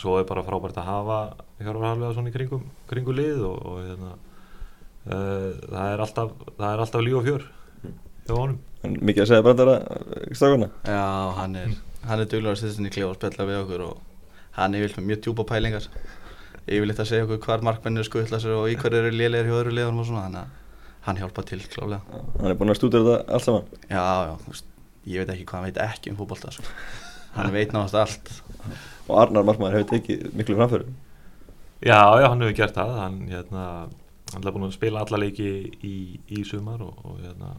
svo 0.00 0.16
er 0.20 0.26
bara 0.28 0.44
frábært 0.46 0.78
að 0.80 0.88
hafa 0.90 1.18
hjálparhaflega 1.60 2.14
svona 2.16 2.32
í 2.32 2.34
kringum, 2.34 2.64
kringum 2.90 3.16
lið 3.16 3.44
og, 3.48 3.62
og 3.70 3.78
hérna, 3.84 4.10
uh, 5.06 5.48
það 5.62 5.92
er 5.92 6.04
alltaf 6.06 6.34
það 6.48 6.68
er 6.70 6.84
alltaf 6.84 7.06
líf 7.06 7.20
og 7.20 7.26
fjör 7.30 7.46
hjá 8.26 8.34
honum. 8.34 8.58
Mikið 8.86 9.22
að 9.24 9.30
segja 9.30 9.46
brandara 9.46 9.78
stakuna 10.36 10.68
Já, 10.86 11.06
hann 11.40 11.56
er, 11.58 11.72
hann 12.06 12.22
er 12.22 12.28
duglar 12.30 12.54
að 12.54 12.60
setja 12.62 12.76
sinni 12.76 12.92
klífa 12.94 13.14
og 13.14 13.18
spella 13.18 13.48
við 13.48 13.62
okkur 13.64 13.86
og 13.88 13.96
hann 14.58 14.76
er 14.76 14.86
vilt 14.86 15.00
með 15.00 15.08
mjög 15.10 15.24
djúpa 15.24 15.48
pælingar. 15.50 15.88
Yfirleitt 16.66 17.02
að 17.02 17.10
segja 17.10 17.26
okkur 17.26 17.42
hvar 17.44 17.64
markmennir 17.66 18.06
skuttla 18.06 18.40
sér 18.42 18.56
og 18.58 18.70
í 18.70 18.78
hver 18.78 18.94
eru 19.00 19.12
lélegir 19.14 19.50
hjá 19.50 19.58
öðru 19.60 19.74
liðanum 19.74 20.02
og 20.02 20.08
svona 20.08 20.26
þannig 20.26 20.44
að 20.44 20.62
hann 21.06 21.20
hjálpa 21.20 21.44
til 21.46 21.60
klálega 21.70 22.22
Hann 22.40 22.50
er 22.50 22.58
búin 22.58 22.72
að 22.72 22.80
stúdra 22.80 23.02
þetta 23.04 23.36
allt 23.36 23.46
saman? 23.46 23.68
Já, 23.86 24.02
já, 24.26 24.62
ég 25.06 25.22
veit 25.22 25.32
ekki 25.36 25.46
hvað 25.46 25.60
hann 25.60 25.68
veit 25.68 25.82
ekki 25.84 26.12
um 26.12 26.18
fólkbólta 26.18 26.52
sko. 26.54 26.66
hann 27.36 27.52
veit 27.54 27.74
náttúrulega 27.74 28.02
allt 28.02 28.32
Og 29.06 29.20
Arnar 29.22 29.46
Markmann 29.46 29.74
hefur 29.74 29.90
tekið 29.94 30.30
miklu 30.34 30.58
framföru 30.58 30.88
Já, 31.84 32.00
já, 32.18 32.28
hann 32.30 32.40
hefur 32.40 32.56
gert 32.56 32.74
það. 32.74 32.92
Hann, 32.96 33.16
hérna, 33.28 33.64
hann 34.32 34.46
er 34.46 34.54
búin 34.54 34.66
að 34.66 34.76
spila 34.78 35.02
alla 35.04 35.20
leiki 35.20 35.50
í, 35.84 35.96
í 36.32 36.44
sumar 36.48 36.80
og, 36.82 37.02
og 37.04 37.18
hérna 37.20 37.52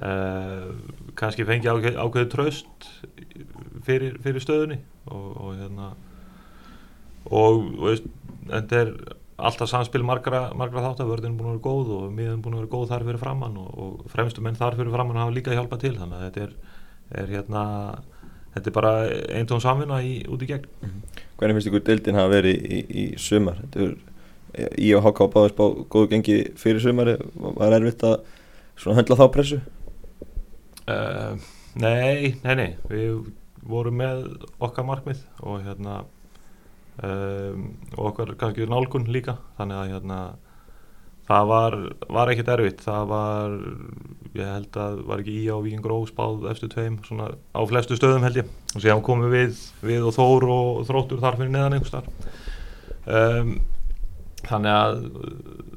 uh, 0.00 0.72
kannski 1.18 1.46
fengi 1.48 1.68
ákveð, 1.68 1.98
ákveðu 2.00 2.30
tröst 2.32 2.88
fyrir, 3.84 4.16
fyrir 4.24 4.44
stöðunni 4.44 4.80
og, 5.12 5.28
og 5.36 5.54
hérna 5.60 5.92
og 7.28 7.64
veist, 7.84 8.08
þetta 8.48 8.80
er 8.80 8.92
alltaf 9.38 9.70
samspil 9.70 10.02
margra, 10.06 10.48
margra 10.58 10.82
þátt 10.88 11.04
að 11.04 11.12
vörðin 11.12 11.34
er 11.34 11.38
búin 11.38 11.50
að 11.50 11.58
vera 11.58 11.66
góð 11.68 11.90
og 11.94 12.14
miðan 12.14 12.42
búin 12.42 12.56
að 12.56 12.64
vera 12.64 12.72
góð 12.72 12.92
þar 12.94 13.08
fyrir 13.10 13.22
framann 13.22 13.58
og, 13.60 13.68
og 13.78 14.12
fremstu 14.14 14.42
menn 14.42 14.58
þar 14.58 14.78
fyrir 14.78 14.94
framann 14.94 15.20
hafa 15.20 15.36
líka 15.36 15.54
hjálpað 15.54 15.84
til. 15.84 15.94
Þannig 16.00 16.16
að 16.16 16.24
þetta 16.26 16.46
er, 16.46 16.54
er 17.20 17.34
hérna 17.36 17.64
þetta 18.54 18.70
er 18.70 18.76
bara 18.76 18.92
einn 19.34 19.46
tón 19.46 19.62
samvinna 19.64 20.02
í, 20.02 20.22
út 20.28 20.42
í 20.42 20.50
gegn 20.50 20.66
mm 20.66 20.88
-hmm. 20.88 21.24
Hvernig 21.38 21.54
finnst 21.54 21.68
ykkur 21.70 21.84
deildin 21.86 22.18
hafa 22.18 22.32
verið 22.32 22.54
í, 22.56 22.78
í, 22.78 23.02
í 23.02 23.04
sumar? 23.16 23.60
Er 23.76 23.94
í 24.78 24.92
og 24.96 25.04
haka 25.04 25.28
á 25.28 25.32
báðis 25.32 25.56
bá 25.56 25.64
góðu 25.92 26.10
gengi 26.12 26.36
fyrir 26.58 26.82
sumari 26.82 27.16
var 27.36 27.76
erfitt 27.76 28.04
að 28.06 28.22
höndla 28.86 29.18
þá 29.18 29.26
pressu? 29.34 29.58
Uh, 30.88 31.36
nei, 31.76 32.34
nei, 32.44 32.54
nei 32.56 32.70
við 32.88 33.28
vorum 33.68 33.98
með 34.00 34.24
okkar 34.64 34.86
markmið 34.88 35.20
og 35.44 35.60
hérna 35.66 36.00
um, 37.04 37.66
og 37.96 38.12
okkar 38.12 38.34
kannski 38.40 38.68
nálgun 38.70 39.10
líka 39.12 39.36
þannig 39.58 39.82
að 39.82 39.92
hérna, 39.92 40.20
það 41.28 41.48
var, 41.52 41.76
var 42.18 42.32
ekkert 42.32 42.52
erfitt 42.56 42.84
það 42.84 43.08
var, 43.12 43.56
ég 44.38 44.52
held 44.52 44.78
að 44.80 45.00
var 45.08 45.22
ekki 45.22 45.34
í 45.42 45.46
á 45.52 45.56
Víkingur 45.64 45.96
Óspáð 45.98 46.46
eftir 46.52 46.72
tveim 46.72 47.00
svona 47.06 47.30
á 47.36 47.60
flestu 47.68 47.98
stöðum 47.98 48.24
held 48.24 48.40
ég 48.40 48.52
og 48.74 48.84
séðan 48.84 49.04
komum 49.04 49.32
við, 49.32 49.58
við 49.84 50.06
og 50.08 50.16
Þór 50.16 50.48
og 50.54 50.86
Þróttur 50.88 51.20
þar 51.24 51.40
fyrir 51.40 51.52
neðan 51.52 51.76
einhver 51.76 51.92
starf 51.92 52.08
um, 53.04 53.58
þannig 54.48 54.72
að 54.72 54.98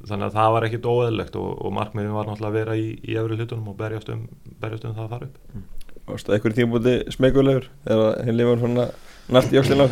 þannig 0.08 0.26
að 0.28 0.38
það 0.38 0.56
var 0.56 0.68
ekkert 0.68 0.90
óeðlegt 0.92 1.38
og, 1.40 1.52
og 1.60 1.76
markmiðin 1.76 2.16
var 2.16 2.30
náttúrulega 2.30 2.52
að 2.52 2.58
vera 2.60 2.80
í, 2.80 2.88
í 3.04 3.20
öfri 3.20 3.40
hlutunum 3.40 3.72
og 3.74 3.78
berjast 3.80 4.12
um, 4.14 4.26
berjast 4.62 4.88
um 4.88 4.96
það 4.96 5.06
að 5.06 5.16
fara 5.16 5.30
upp 5.30 5.56
mm. 5.56 5.70
Varst 6.12 6.28
það 6.28 6.36
eitthvað 6.36 6.54
í 6.54 6.58
tímbúti 6.58 6.94
smekulegur 7.14 7.68
eða 7.86 8.08
henni 8.24 8.34
lifur 8.40 8.64
svona 8.64 8.88
næst 9.32 9.54
í 9.54 9.60
okkur? 9.62 9.84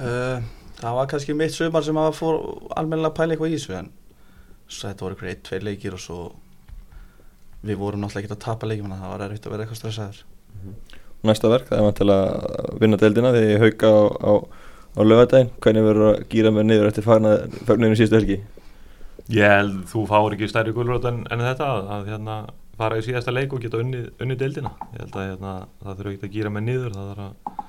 Uh, 0.00 0.46
það 0.80 0.96
var 0.98 1.10
kannski 1.10 1.36
mitt 1.36 1.54
sumar 1.54 1.84
sem 1.84 1.98
að 2.00 2.16
fór 2.16 2.40
almennilega 2.74 3.12
að 3.12 3.18
pæla 3.18 3.34
eitthvað 3.34 3.52
í 3.52 3.58
þessu 3.58 3.76
en 3.82 3.90
svo 4.74 4.90
þetta 4.90 5.04
voru 5.04 5.16
eitthvað 5.16 5.30
eitt, 5.32 5.44
tveir 5.48 5.66
leikir 5.68 5.96
og 5.96 6.02
svo 6.02 6.18
við 7.64 7.80
vorum 7.80 8.04
náttúrulega 8.04 8.26
ekki 8.26 8.36
að 8.36 8.44
tapa 8.44 8.68
leikjum 8.68 8.90
þannig 8.90 8.98
að 8.98 9.04
það 9.04 9.14
var 9.14 9.24
erfitt 9.26 9.46
að 9.46 9.54
vera 9.54 9.64
eitthvað 9.64 9.80
stressaður. 9.80 10.22
Næsta 11.24 11.50
verk, 11.52 11.70
það 11.70 11.78
er 11.78 11.86
maður 11.86 11.98
til 12.00 12.08
að 12.14 12.80
vinna 12.82 13.00
deildina 13.00 13.32
því 13.32 13.44
ég 13.48 13.64
hauka 13.64 13.92
á, 13.94 14.02
á, 14.04 14.32
á 14.94 15.00
lögadaginn 15.04 15.54
hvernig 15.64 15.86
verður 15.88 16.10
að 16.10 16.26
gýra 16.34 16.52
mér 16.52 16.68
niður 16.68 16.90
eftir 16.90 17.06
fagninu 17.08 17.96
síðustu 17.96 18.18
helgi? 18.18 18.38
Ég 19.32 19.56
held 19.56 19.86
þú 19.88 20.04
fáir 20.10 20.36
ekki 20.36 20.50
stærri 20.52 20.74
gulrót 20.76 21.08
en, 21.08 21.22
en 21.32 21.44
þetta 21.48 21.70
að, 21.70 21.92
að 21.96 22.10
hérna, 22.12 22.38
fara 22.76 23.00
í 23.00 23.06
síðasta 23.06 23.32
leik 23.32 23.54
og 23.56 23.64
geta 23.64 23.80
unnið, 23.80 24.10
unnið 24.20 24.42
deildina. 24.42 24.74
Ég 24.92 25.06
held 25.06 25.16
að 25.16 25.30
hérna, 25.30 25.54
það 25.80 26.02
þurfa 26.02 26.14
ekki 26.18 26.28
að 26.28 26.36
gýra 26.36 26.52
mér 26.52 26.66
niður 26.68 26.98
það 26.98 27.12
þarf 27.12 27.24
að 27.24 27.62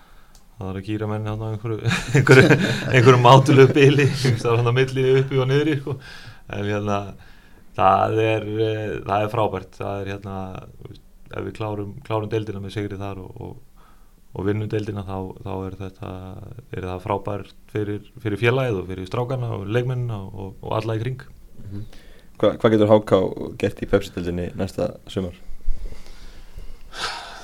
það 0.56 0.70
þarf 0.70 0.80
að 0.80 0.86
gýra 0.88 1.08
menn 1.12 1.26
hérna 1.28 1.48
á 1.48 1.52
einhverju 1.54 1.78
einhverju, 2.16 2.60
einhverju 2.96 3.20
mátulegu 3.24 3.76
bíli 3.76 4.06
það 4.16 4.46
er 4.52 4.62
hann 4.62 4.72
að 4.72 4.78
milli 4.78 5.06
uppi 5.20 5.42
og 5.42 5.50
niður 5.52 5.72
sko. 5.82 5.96
En 6.54 6.68
hérna 6.70 7.00
það 7.76 8.20
er, 8.24 8.50
eh, 8.66 8.98
það 9.06 9.24
er 9.24 9.32
frábært. 9.34 9.78
Það 9.80 10.02
er 10.02 10.12
hérna 10.14 10.36
ef 11.36 11.48
við 11.48 11.56
klárum, 11.58 11.96
klárum 12.06 12.32
deildina 12.32 12.62
með 12.64 12.76
sigri 12.78 13.00
þar 13.00 13.22
og, 13.24 13.42
og, 13.42 13.88
og 14.36 14.48
vinnum 14.48 14.70
deildina 14.72 15.04
þá, 15.08 15.18
þá 15.44 15.54
er 15.56 15.78
þetta 15.82 16.12
er 16.72 16.90
það 16.92 17.04
frábært 17.04 17.56
fyrir, 17.74 18.12
fyrir 18.24 18.42
félagið 18.42 18.82
og 18.82 18.90
fyrir 18.92 19.10
strákana 19.10 19.52
og 19.58 19.68
leikmennina 19.68 20.22
og, 20.30 20.56
og 20.62 20.78
alla 20.80 20.98
í 20.98 21.04
kring. 21.04 21.26
Hva, 22.40 22.56
Hvað 22.60 22.76
getur 22.76 22.94
HK 22.94 23.20
gert 23.62 23.84
í 23.84 23.92
Pepsi-deildinni 23.92 24.50
næsta 24.60 24.96
sumar? 25.12 25.38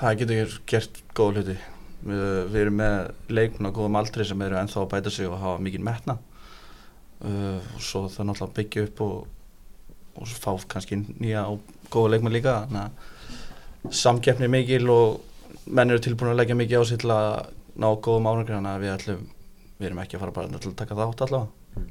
það 0.02 0.18
getur 0.24 0.58
gert 0.70 1.04
góð 1.18 1.38
hluti. 1.38 1.56
Við, 2.02 2.22
við 2.50 2.60
erum 2.64 2.80
með 2.80 2.96
leikmenn 3.30 3.70
á 3.70 3.76
góðum 3.76 3.98
aldri 4.00 4.26
sem 4.26 4.40
eru 4.42 4.58
ennþá 4.58 4.80
að 4.82 4.92
bæta 4.96 5.12
sig 5.14 5.30
og 5.30 5.38
hafa 5.38 5.62
mikið 5.62 5.84
metna 5.86 6.16
uh, 7.26 7.60
og 7.76 7.84
svo 7.84 8.06
það 8.12 8.30
náttúrulega 8.30 8.50
að 8.50 8.58
byggja 8.60 8.86
upp 8.88 9.02
og, 9.06 9.18
og 10.18 10.30
svo 10.30 10.42
fá 10.44 10.68
kannski 10.76 11.00
nýja 11.02 11.48
og 11.52 11.62
góða 11.94 12.16
leikmenn 12.16 12.36
líka. 12.36 12.62
Þannig 12.70 12.84
að 12.86 13.96
samkeppni 14.02 14.50
mikil 14.52 14.90
og 14.94 15.66
menn 15.72 15.94
eru 15.94 16.04
tilbúin 16.04 16.34
að 16.34 16.42
leggja 16.42 16.58
mikið 16.60 16.82
á 16.82 16.84
sig 16.90 17.02
til 17.02 17.14
að 17.16 17.32
ná 17.82 17.88
góðum 18.04 18.30
árangur 18.30 18.56
þannig 18.56 18.76
að 18.76 18.84
við 18.84 18.94
ætlum 18.96 19.26
við 19.82 19.90
erum 19.90 20.02
ekki 20.04 20.18
að 20.18 20.24
fara 20.24 20.36
bara 20.36 20.62
til 20.62 20.72
að 20.72 20.80
taka 20.82 20.98
þátt 21.00 21.24
allavega. 21.26 21.86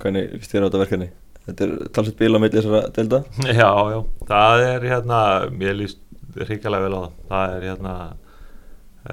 Hvernig 0.00 0.30
líst 0.36 0.52
þér 0.52 0.64
á 0.64 0.66
þetta 0.66 0.82
verkefni? 0.82 1.08
Þetta 1.46 1.66
er 1.66 1.74
talsett 1.94 2.18
bíl 2.18 2.32
á 2.34 2.38
milli 2.42 2.58
þessara 2.58 2.80
deilda. 2.96 3.20
Já, 3.60 3.70
já, 3.92 3.98
það 4.26 4.62
er 4.66 4.86
hérna 4.90 5.18
mér 5.52 5.76
líst 5.78 6.00
hrikalega 6.36 6.86
vel 6.88 6.96
á 6.96 7.00
það. 7.00 7.12
Það 7.28 7.54
er 7.56 7.66
hérna 7.70 7.92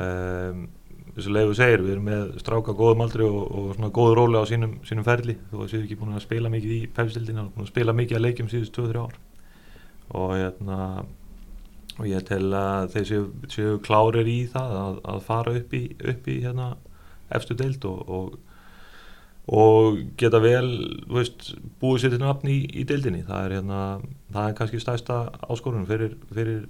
um, 0.03 0.63
eins 1.13 1.27
og 1.29 1.35
leiðu 1.35 1.57
segir, 1.57 1.83
við 1.85 1.95
erum 1.95 2.07
með 2.09 2.21
stráka 2.41 2.73
góðum 2.77 3.03
aldri 3.05 3.25
og, 3.27 3.41
og 3.43 3.73
svona 3.75 3.91
góðu 3.93 4.15
róli 4.17 4.39
á 4.41 4.45
sínum, 4.49 4.77
sínum 4.87 5.05
ferli, 5.05 5.35
þó 5.51 5.57
að 5.61 5.67
séu 5.71 5.81
ekki 5.83 5.97
búin 5.99 6.15
að 6.15 6.23
spila 6.25 6.53
mikið 6.53 6.73
í 6.73 6.79
pefstildina, 6.95 7.43
búin 7.53 7.67
að 7.67 7.73
spila 7.73 7.97
mikið 7.97 8.19
að 8.19 8.25
leikjum 8.25 8.49
síðust 8.53 8.79
2-3 8.79 9.03
ár. 9.03 9.19
Og 10.13 10.33
hérna 10.37 10.79
og 11.93 12.07
ég 12.09 12.25
tel 12.25 12.47
að 12.57 12.87
þeir 12.95 13.05
séu, 13.11 13.27
séu 13.53 13.75
klárir 13.85 14.29
í 14.29 14.39
það 14.49 14.73
að, 14.79 14.97
að 15.13 15.21
fara 15.27 15.53
upp 15.59 15.77
í, 15.77 15.83
upp 16.13 16.31
í 16.33 16.39
hérna 16.41 16.71
efstu 17.33 17.57
deild 17.57 17.85
og, 17.89 18.01
og 18.09 18.41
og 19.43 19.97
geta 20.19 20.39
vel 20.39 20.69
veist, 21.11 21.49
búið 21.81 22.05
sér 22.05 22.13
til 22.13 22.21
nafn 22.21 22.47
í, 22.47 22.61
í 22.79 22.85
deildinni. 22.87 23.25
Það 23.27 23.45
er, 23.45 23.55
hérna, 23.57 23.79
það 24.31 24.47
er 24.47 24.57
kannski 24.59 24.79
stæsta 24.79 25.17
áskorunum 25.51 25.87
fyrir, 25.89 26.15
fyrir 26.31 26.61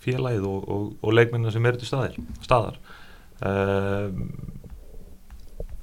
félagið 0.00 0.46
og, 0.46 0.68
og, 0.70 0.84
og 1.02 1.16
leikmennina 1.16 1.52
sem 1.52 1.66
eru 1.66 1.80
til 1.80 1.90
staðar 1.90 2.78
um, 2.78 2.99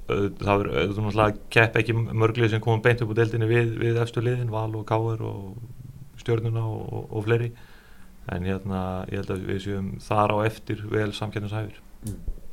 það 0.07 0.65
er 0.67 0.91
þú 0.93 1.03
náttúrulega 1.03 1.39
kepp 1.53 1.79
ekki 1.81 1.95
mörglið 1.97 2.53
sem 2.53 2.63
komum 2.63 2.83
beint 2.85 3.01
upp 3.03 3.11
á 3.11 3.19
deildinni 3.19 3.49
við, 3.49 3.73
við 3.81 3.99
eftir 4.03 4.25
liðin, 4.25 4.53
Val 4.53 4.71
og 4.77 4.85
Káur 4.87 5.23
og 5.25 6.21
stjórnuna 6.21 6.63
og, 6.63 7.07
og 7.11 7.25
fleiri. 7.27 7.49
En 8.31 8.43
hérna 8.47 8.79
ég 9.11 9.21
held 9.21 9.31
að 9.33 9.45
við 9.47 9.61
séum 9.63 9.91
þar 10.03 10.35
á 10.35 10.37
eftir 10.49 10.83
vel 10.91 11.13
samkjörnishæfir 11.15 11.77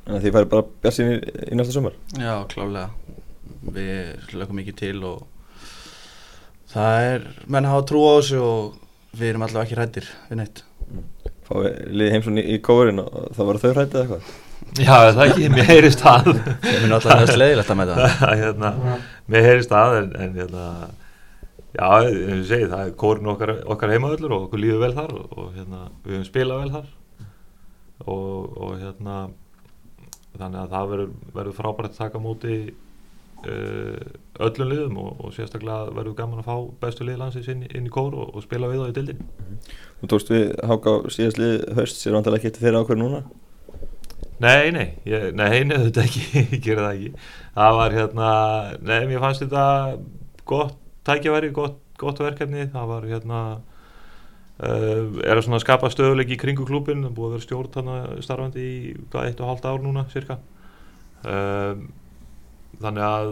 Þannig 0.04 0.18
að 0.18 0.24
þið 0.26 0.34
færi 0.36 0.48
bara 0.52 0.66
bjart 0.84 0.94
sín 0.94 1.10
í, 1.10 1.16
í 1.48 1.56
næsta 1.56 1.74
sumar? 1.74 1.94
Já, 2.20 2.34
klálega 2.52 2.90
við 3.74 4.34
lögum 4.36 4.58
mikið 4.60 4.76
til 4.78 4.98
og 5.08 5.24
það 6.70 7.08
er 7.08 7.26
menn 7.50 7.68
hafa 7.70 7.86
trú 7.88 8.02
á 8.04 8.12
þessu 8.18 8.40
og 8.44 8.78
við 9.16 9.30
erum 9.30 9.46
allavega 9.46 9.64
ekki 9.64 9.78
hrættir 9.78 10.10
við 10.28 10.40
neitt. 10.42 10.64
Fáið 11.48 11.68
liðið 11.90 12.14
heimsson 12.14 12.40
í, 12.40 12.44
í 12.54 12.60
kóurinn 12.64 13.02
og 13.02 13.30
það 13.36 13.50
var 13.50 13.60
þau 13.62 13.70
hrættið 13.72 14.02
eitthvað 14.02 14.32
Já, 14.74 14.94
það 15.14 15.20
er 15.22 15.28
ekki, 15.28 15.48
mér 15.54 15.68
heyrist 15.68 16.00
það 16.02 16.28
Við 16.34 16.72
erum 16.72 16.92
alltaf 16.96 17.20
mjög 17.20 17.32
sleiðilegt 17.36 17.68
að 17.70 17.78
með 17.78 17.90
það. 17.92 18.14
Hérna, 18.40 18.70
Mér 19.30 19.46
heyrist 19.46 19.70
það 19.70 19.98
en, 20.00 20.08
en 20.20 20.32
hérna, 20.40 20.64
já, 21.76 21.86
og 21.86 22.08
ég 22.10 22.42
segi 22.48 22.66
það 22.72 22.82
er 22.82 22.96
kórin 23.04 23.30
okkar, 23.30 23.52
okkar 23.70 23.92
heimaðullur 23.94 24.34
og 24.34 24.48
okkur 24.48 24.62
líður 24.64 24.82
vel 24.82 24.90
þar 24.96 25.14
og, 25.14 25.28
og 25.38 25.52
hérna, 25.54 25.84
við 26.02 26.16
höfum 26.16 26.26
spilað 26.28 26.64
vel 26.64 26.72
þar. 26.74 26.90
Og, 28.04 28.58
og 28.58 28.74
hérna 28.82 29.18
þannig 30.34 30.58
að 30.64 30.74
það 30.74 30.90
verður, 31.36 31.54
frábært 31.60 31.94
að 31.94 32.00
taka 32.00 32.18
á 32.18 32.24
móti 32.24 32.56
uh, 33.46 34.02
öllum 34.48 34.70
liðum 34.72 34.98
og, 35.04 35.22
og 35.22 35.36
sérstaklega 35.36 35.94
verður 35.94 36.18
gaman 36.18 36.42
að 36.42 36.48
fá 36.50 36.56
bestu 36.82 37.06
lið 37.06 37.20
landsins 37.22 37.50
inn, 37.52 37.62
inn 37.70 37.86
í 37.86 37.94
kór 37.94 38.16
og, 38.18 38.42
spila 38.42 38.70
við 38.72 38.82
á 38.82 38.90
í 38.90 38.96
dildin 38.98 39.22
Þú 40.02 40.10
tókst 40.10 40.34
við 40.34 40.50
háka 40.66 40.98
síðast 41.14 41.40
lið 41.40 41.56
höst 41.78 42.02
sér 42.02 42.18
vantilega 42.18 42.42
ekki 42.42 42.50
eftir 42.50 42.66
þeirra 42.66 42.82
ákveður 42.82 43.02
núna 43.04 43.22
Nei, 44.44 44.72
nei, 44.74 44.88
ég, 45.08 45.30
nei, 45.36 45.62
nei, 45.64 45.78
þetta 45.86 46.04
ekki, 46.04 46.24
ég 46.40 46.56
gera 46.64 46.88
það 46.88 46.96
ekki. 46.98 47.28
Það 47.54 47.76
var 47.80 47.98
hérna, 47.98 48.30
nei, 48.84 48.98
mér 49.10 49.22
fannst 49.22 49.44
þetta 49.44 49.66
gott 50.48 50.80
tækjaværi, 51.08 51.52
gott, 51.54 51.78
gott 52.00 52.20
verkefni. 52.20 52.66
Það 52.72 52.90
var 52.90 53.06
hérna 53.08 53.40
uh, 54.62 55.20
er 55.24 55.36
að 55.38 55.44
svona 55.46 55.62
skapa 55.62 55.90
stöðuleik 55.92 56.34
í 56.34 56.40
kringu 56.40 56.66
klúbin, 56.68 57.04
það 57.06 57.16
búið 57.16 57.28
að 57.28 57.36
vera 57.36 57.46
stjórn 57.46 57.74
þarna 57.74 57.98
starfandi 58.24 58.64
í 58.64 58.96
hvað, 59.10 59.28
eitt 59.28 59.42
og 59.42 59.52
halvt 59.52 59.68
ár 59.70 59.84
núna 59.84 60.06
cirka 60.12 60.38
um, 61.24 61.86
þannig 62.82 63.06
að 63.06 63.30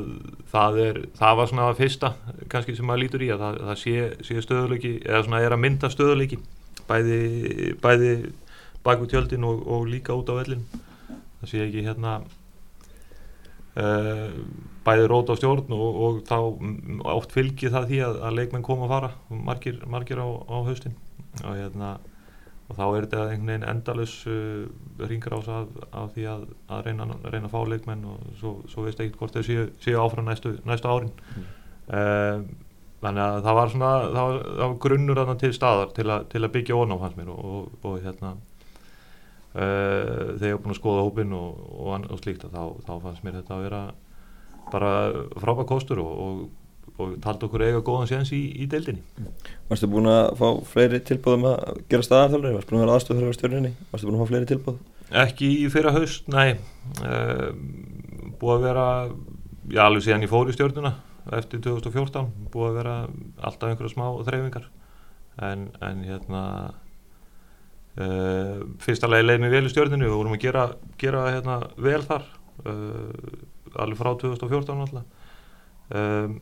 það 0.53 0.79
er 0.87 1.01
það 1.18 1.38
var 1.40 1.51
svona 1.51 1.66
það 1.68 1.81
fyrsta 1.83 2.12
kannski 2.53 2.77
sem 2.79 2.88
maður 2.88 3.05
lítur 3.05 3.27
í 3.27 3.33
að 3.35 3.44
það, 3.44 3.59
það 3.68 3.81
sé, 3.83 3.96
sé 4.29 4.44
stöðuleiki 4.46 4.92
eða 5.03 5.25
svona 5.27 5.42
er 5.42 5.57
að 5.57 5.62
mynda 5.64 5.90
stöðuleiki 5.92 6.38
bæði, 6.88 7.20
bæði 7.83 8.12
bak 8.87 9.03
við 9.03 9.12
tjöldin 9.14 9.46
og, 9.46 9.62
og 9.66 9.87
líka 9.90 10.14
út 10.14 10.31
á 10.31 10.35
vellin 10.38 10.62
það 11.42 11.50
sé 11.50 11.64
ekki 11.66 11.85
hérna 11.87 12.14
uh, 13.76 14.31
bæði 14.87 15.11
rót 15.11 15.33
á 15.33 15.35
stjórn 15.38 15.74
og, 15.76 16.00
og 16.07 16.22
þá 16.28 16.38
oft 17.16 17.35
fylgir 17.35 17.74
það 17.74 17.90
því 17.90 18.00
að, 18.07 18.22
að 18.28 18.38
leikmenn 18.40 18.66
koma 18.66 18.88
að 18.88 18.94
fara 18.96 19.12
margir, 19.50 19.83
margir 19.90 20.22
á, 20.22 20.28
á 20.28 20.57
haustin 20.66 20.96
og 21.42 21.55
hérna 21.57 21.94
og 22.72 22.78
þá 22.78 22.85
er 22.87 23.07
þetta 23.07 23.22
einhvern 23.28 23.50
veginn 23.50 23.68
endalus 23.68 24.14
uh, 24.31 25.07
ringar 25.09 25.37
ás 25.37 25.48
af, 25.52 25.72
af 25.90 26.12
því 26.14 26.26
að, 26.33 26.44
að 26.72 26.85
reyna, 26.88 27.09
reyna 27.26 27.48
að 27.48 27.55
fá 27.55 27.61
leikmenn 27.68 28.05
og 28.09 28.28
svo, 28.40 28.55
svo 28.70 28.87
veist 28.87 29.02
ekkert 29.02 29.18
hvort 29.20 29.37
þau 29.37 29.46
séu, 29.46 29.66
séu 29.83 29.98
áfram 30.00 30.28
næstu, 30.31 30.55
næstu 30.68 30.92
árin 30.92 31.12
mm. 31.12 31.50
uh, 31.90 32.44
þannig 33.02 33.24
að 33.26 33.40
það 33.48 33.59
var 33.59 33.74
svona 33.74 33.92
það 34.05 34.22
var, 34.22 34.40
það 34.46 34.64
var 34.64 34.78
grunnur 34.87 35.22
til 35.42 35.52
staðar 35.57 35.92
til, 35.96 36.09
a, 36.09 36.18
til 36.31 36.42
að 36.42 36.55
byggja 36.57 36.78
á 36.78 37.02
hans 37.02 37.18
mér 37.18 37.33
og, 37.35 37.44
og, 37.52 37.76
og 37.90 38.00
hérna 38.07 38.37
uh, 39.54 40.32
þegar 40.38 40.48
ég 40.48 40.56
var 40.56 40.64
búin 40.64 40.74
að 40.74 40.80
skoða 40.80 41.04
hópin 41.06 41.36
og, 41.36 41.60
og 41.82 42.22
slíkt 42.22 42.48
þá, 42.48 42.64
þá 42.86 42.94
fannst 43.04 43.26
mér 43.26 43.38
þetta 43.40 43.58
að 43.58 43.68
vera 43.68 43.84
bara 44.72 44.92
frábæð 45.42 45.68
kostur 45.68 46.02
og 46.02 46.50
og 47.00 47.14
taldi 47.24 47.46
okkur 47.46 47.64
eiga 47.64 47.82
góðan 47.84 48.08
séðans 48.10 48.32
í, 48.36 48.40
í 48.62 48.66
deildinni 48.70 49.02
Varstu 49.70 49.88
búin 49.90 50.08
að 50.10 50.32
fá 50.38 50.48
fleiri 50.68 51.00
tilbúðum 51.06 51.46
að 51.48 51.78
gera 51.90 52.06
staðarþjálfari? 52.06 52.56
Varstu 52.58 52.74
búin 52.74 52.80
að 52.80 52.84
vera 52.84 52.96
aðstofþjálfari 52.98 53.32
á 53.32 53.38
stjórninni? 53.38 53.72
Varstu 53.92 54.08
búin 54.08 54.18
að 54.18 54.22
fá 54.22 54.32
fleiri 54.32 54.50
tilbúð? 54.50 54.82
Ekki 55.22 55.48
í 55.62 55.70
fyrra 55.72 55.94
haust, 55.96 56.28
nei 56.32 56.50
uh, 57.06 57.48
búið 58.40 58.54
að 58.56 58.66
vera 58.66 58.86
já, 59.72 59.82
alveg 59.86 60.06
síðan 60.06 60.26
ég 60.26 60.32
fór 60.32 60.52
í 60.52 60.56
stjórnuna 60.56 60.94
eftir 61.38 61.62
2014, 61.64 62.30
búið 62.52 62.68
að 62.68 62.78
vera 62.80 62.96
alltaf 63.40 63.70
einhverja 63.70 63.94
smá 63.94 64.06
þreyfingar 64.26 64.68
en, 65.48 65.68
en 65.80 66.04
hérna 66.08 66.42
uh, 68.00 68.62
fyrsta 68.83 69.11
lagi 69.11 69.26
leið 69.26 69.42
mér 69.42 69.55
vel 69.57 69.64
í 69.68 69.72
stjórninu, 69.72 70.09
við 70.09 70.18
vorum 70.18 70.37
að 70.37 70.44
gera, 70.46 70.66
gera 71.00 71.24
hérna, 71.31 71.59
vel 71.76 72.02
þar 72.07 72.26
uh, 72.66 73.81
alveg 73.83 74.00
frá 74.00 74.12
2014 74.20 74.85
alltaf 74.87 75.05
um, 75.96 76.37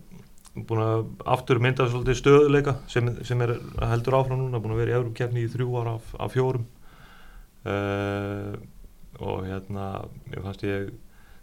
búin 0.67 0.83
að 0.83 1.05
aftur 1.31 1.61
mynda 1.63 1.87
svolítið 1.87 2.19
stöðuleika 2.19 2.75
sem, 2.91 3.13
sem 3.27 3.43
er 3.45 3.55
heldur 3.93 4.19
áfram 4.19 4.41
núna 4.41 4.59
búin 4.63 4.75
að 4.75 4.83
vera 4.83 4.95
í 4.95 4.99
öðrum 4.99 5.15
kefni 5.17 5.45
í 5.45 5.51
þrjú 5.53 5.77
ára 5.79 5.95
af, 6.01 6.09
af 6.19 6.35
fjórum. 6.35 6.67
Uh, 7.61 8.57
og 9.21 9.45
hérna 9.45 9.87
ég 10.33 10.43
fannst 10.43 10.65
ég 10.65 10.89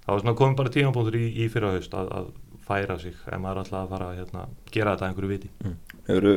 það 0.08 0.15
var 0.15 0.24
svona 0.24 0.38
komið 0.39 0.58
bara 0.58 0.74
tímanbúndur 0.74 1.17
í, 1.20 1.26
í 1.43 1.48
fyrra 1.52 1.76
haust 1.76 1.93
að, 1.98 2.10
að 2.17 2.30
færa 2.67 2.98
sig 3.00 3.15
ef 3.15 3.39
maður 3.43 3.62
alltaf 3.63 3.80
að 3.84 3.93
fara 3.93 4.10
að 4.10 4.20
hérna, 4.22 4.43
gera 4.74 4.96
þetta 4.96 5.10
einhverju 5.10 5.32
viti. 5.32 5.52
Mm. 5.63 5.78
Hefur 6.08 6.28
þú 6.28 6.36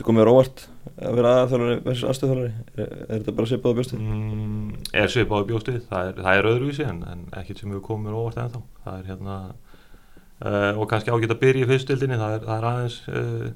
komið 0.00 0.24
róvart 0.28 0.62
að 0.96 1.18
vera 1.18 1.32
aðþjálfari 1.42 1.74
versus 1.84 2.06
aðstöðþjálfari 2.08 2.52
er, 2.52 2.92
er 3.02 3.18
þetta 3.18 3.34
bara 3.38 3.50
svipað 3.50 3.74
á 3.74 3.76
bjóstið? 3.78 4.00
Mm, 4.06 4.70
er 5.02 5.12
svipað 5.12 5.44
á 5.44 5.48
bjóstið, 5.50 5.76
það 5.90 6.08
er, 6.08 6.22
er 6.32 6.48
öðruvísi 6.52 6.86
en, 6.86 7.02
en 7.12 7.26
ekkert 7.40 7.60
sem 7.60 7.72
hefur 7.72 7.84
komið 7.90 8.16
róvart 8.16 8.40
ennþá. 8.42 8.62
Það 8.86 8.96
er 8.96 9.10
hérna 9.10 9.36
uh, 9.52 10.80
og 10.80 10.88
kannski 10.90 11.12
ágætt 11.12 11.36
að 11.36 11.42
byrja 11.44 11.66
í 11.66 11.70
fyrstildinni 11.70 12.20
það 12.20 12.36
er, 12.38 12.44
það 12.48 12.56
er 12.56 12.68
aðeins 12.70 12.98
uh, 13.12 13.46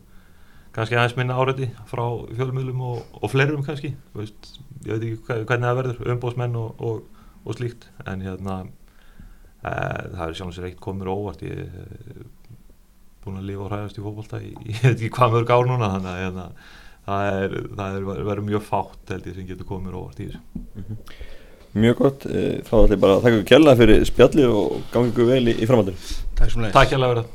kannski 0.76 0.98
aðeins 0.98 1.16
minna 1.16 1.38
árætti 1.40 1.70
frá 1.88 2.04
fjölmiðlum 2.36 2.82
og, 2.90 3.18
og 3.22 3.32
fleirum 3.32 3.64
kannski. 3.66 3.94
Veist, 4.16 4.56
ég 4.84 4.92
veit 4.92 5.06
ekki 5.08 5.44
hvernig 5.48 5.70
það 5.70 5.78
verður 5.80 6.16
umbóðsmenn 6.16 6.58
og, 6.60 6.82
og, 6.84 7.22
og 7.46 7.56
slíkt. 7.56 7.88
En 8.04 8.24
hérna 8.26 8.60
uh, 8.66 10.02
það 10.12 10.26
er 10.28 10.36
sjálfins 10.36 10.64
eitt 10.68 10.82
komur 10.84 11.14
óvart. 11.14 11.46
Ég 11.48 11.64
búin 13.26 13.40
að 13.40 13.48
lifa 13.50 13.64
og 13.66 13.72
hræðast 13.72 14.00
í 14.00 14.04
fótbolta 14.04 14.42
í, 14.42 14.52
ég 14.72 14.82
veit 14.82 14.92
ekki 14.96 15.14
hvað 15.16 15.36
mörg 15.36 15.54
ár 15.54 15.70
núna 15.70 15.92
þannig 15.94 16.12
að 16.12 16.20
hérna, 16.24 16.44
það 17.06 17.30
er, 17.32 17.56
það 17.80 17.96
er 18.00 18.06
verður 18.30 18.44
mjög 18.50 18.66
fátt 18.66 19.14
held 19.14 19.30
ég 19.30 19.38
sem 19.38 19.48
getur 19.50 19.70
komið 19.70 19.88
mér 19.88 19.98
óvart 20.00 20.22
í 20.22 20.28
þessu. 20.30 21.18
Mjög 21.76 21.98
gott, 22.00 22.22
eh, 22.30 22.62
þá 22.64 22.76
ætlum 22.78 22.94
ég 22.94 23.02
bara 23.02 23.16
að 23.18 23.26
þakka 23.26 23.48
fyrir 23.82 24.06
spjalli 24.08 24.46
og 24.48 24.78
gangi 24.94 25.12
ykkur 25.12 25.28
vel 25.28 25.42
í, 25.44 25.56
í 25.60 25.68
framhaldinu. 25.68 26.14
Takk 26.38 26.54
Takk 26.72 26.94
vera 27.12 27.26